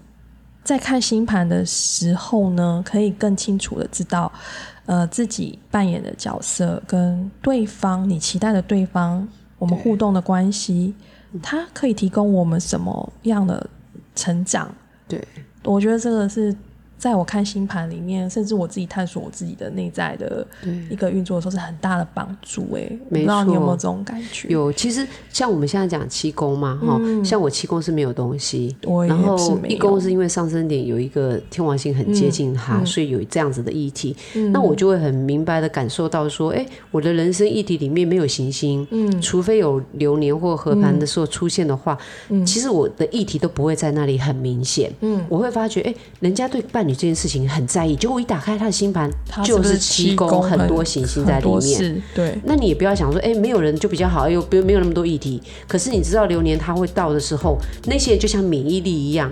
[0.62, 4.30] 在看星盘的时候呢，可以更清楚的知道，
[4.86, 9.26] 呃，自己扮演的角色跟对方，你期待的对方
[9.58, 10.94] 我们互动的关系，
[11.42, 13.68] 它可以提供我们什么样的
[14.14, 14.74] 成长？
[15.08, 15.22] 对，
[15.64, 16.54] 我觉得这个是。
[17.04, 20.46] 在我看星盘里面，甚至我自己探索我自己的内在的
[20.88, 22.66] 一个运作的时候，是很大的帮助。
[22.72, 24.48] 哎，不知道你有没有这种感觉？
[24.48, 28.74] 有，其实像我们现在讲七宫嘛，哈，像我七宫是没有东西，
[29.06, 29.36] 然后
[29.68, 34.16] 一宫是因为上升点有一个天王星很接近它，所以有这样子的议题。
[34.50, 41.98] 那我就会很明白的感受到说，哎，我的人生议题里面没有行星，嗯，除非有流年或合盘的时候出现的话，
[42.30, 44.90] 嗯，其实我的议题都不会在那里很明显。
[45.02, 46.93] 嗯，我会发觉，哎，人家对伴侣。
[46.94, 49.10] 这件事情很在意，结果一打开他的星盘，
[49.44, 52.02] 就是七宫很多行星在里面。
[52.14, 55.42] 对，那你也不要想说，哎，没有人就比较好，又不没有那么多议题。
[55.66, 59.30] 可是你知道流年他会到的时候，那些人就像免疫力一样，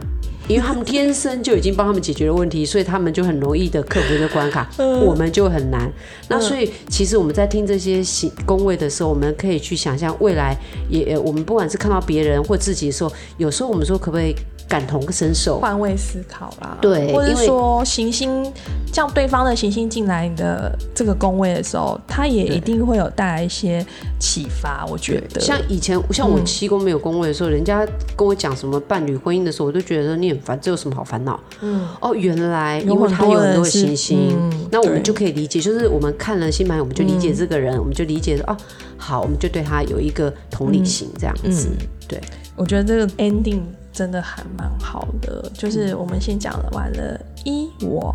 [0.49, 5.91] 因为他们天生就已经帮他们解决了问题，所以他们就很容易的克服这关卡， 我们就很难。
[6.29, 10.57] 那所以其实我们在听这些行宫位的时候，我们可以去想象未来，
[10.89, 14.35] 也我们不管是看到别人或自己的时候，有时候我们说可不可以？
[14.73, 16.79] 感同身受，换位思考啦。
[16.81, 18.51] 对，或者说行星，
[18.91, 23.85] 像对方的行星进来你的这个宫位的时候，它也一定会有带来一些
[24.19, 24.87] 启发。
[24.87, 31.39] 我觉得，像以前像我七宫没有宫位的时候，人家跟我讲什么伴侣婚姻的时候，我都觉得你很烦，这有什么好烦恼？
[31.61, 38.57] 嗯，哦，原来因为他有很多行星，那我们就可以理解，就是我们看了星盘，我们就理解这个人，我们就理解说，哦，
[38.97, 41.69] 好，我们就对他有一个同理心，这样子。
[42.09, 42.19] 对，
[42.57, 43.61] 我觉得这个 ending。
[43.93, 48.15] 真的还蛮好的，就是我们先讲了完了，一我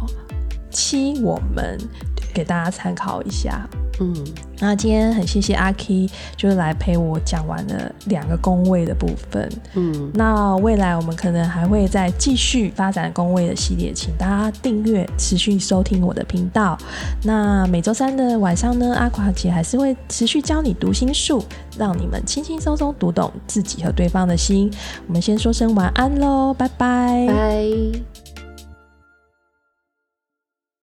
[0.71, 1.77] 七我们
[2.37, 3.67] 给大家参考一下。
[3.99, 4.13] 嗯，
[4.59, 9.49] 那今天很谢谢阿 K，就是来陪我讲完了两个宫位的部分。
[9.73, 16.77] 嗯，那未来我们可能还会再继续发展宫位的系列，请大家订阅，持续收听我的频道。
[17.23, 21.43] 那每周三的晚上呢，阿垮姐还是会持续教你读心术，
[21.75, 24.71] 让你们轻轻松松读懂自己和对方的心。
[25.07, 28.16] 我们先说声晚安喽，拜拜，拜。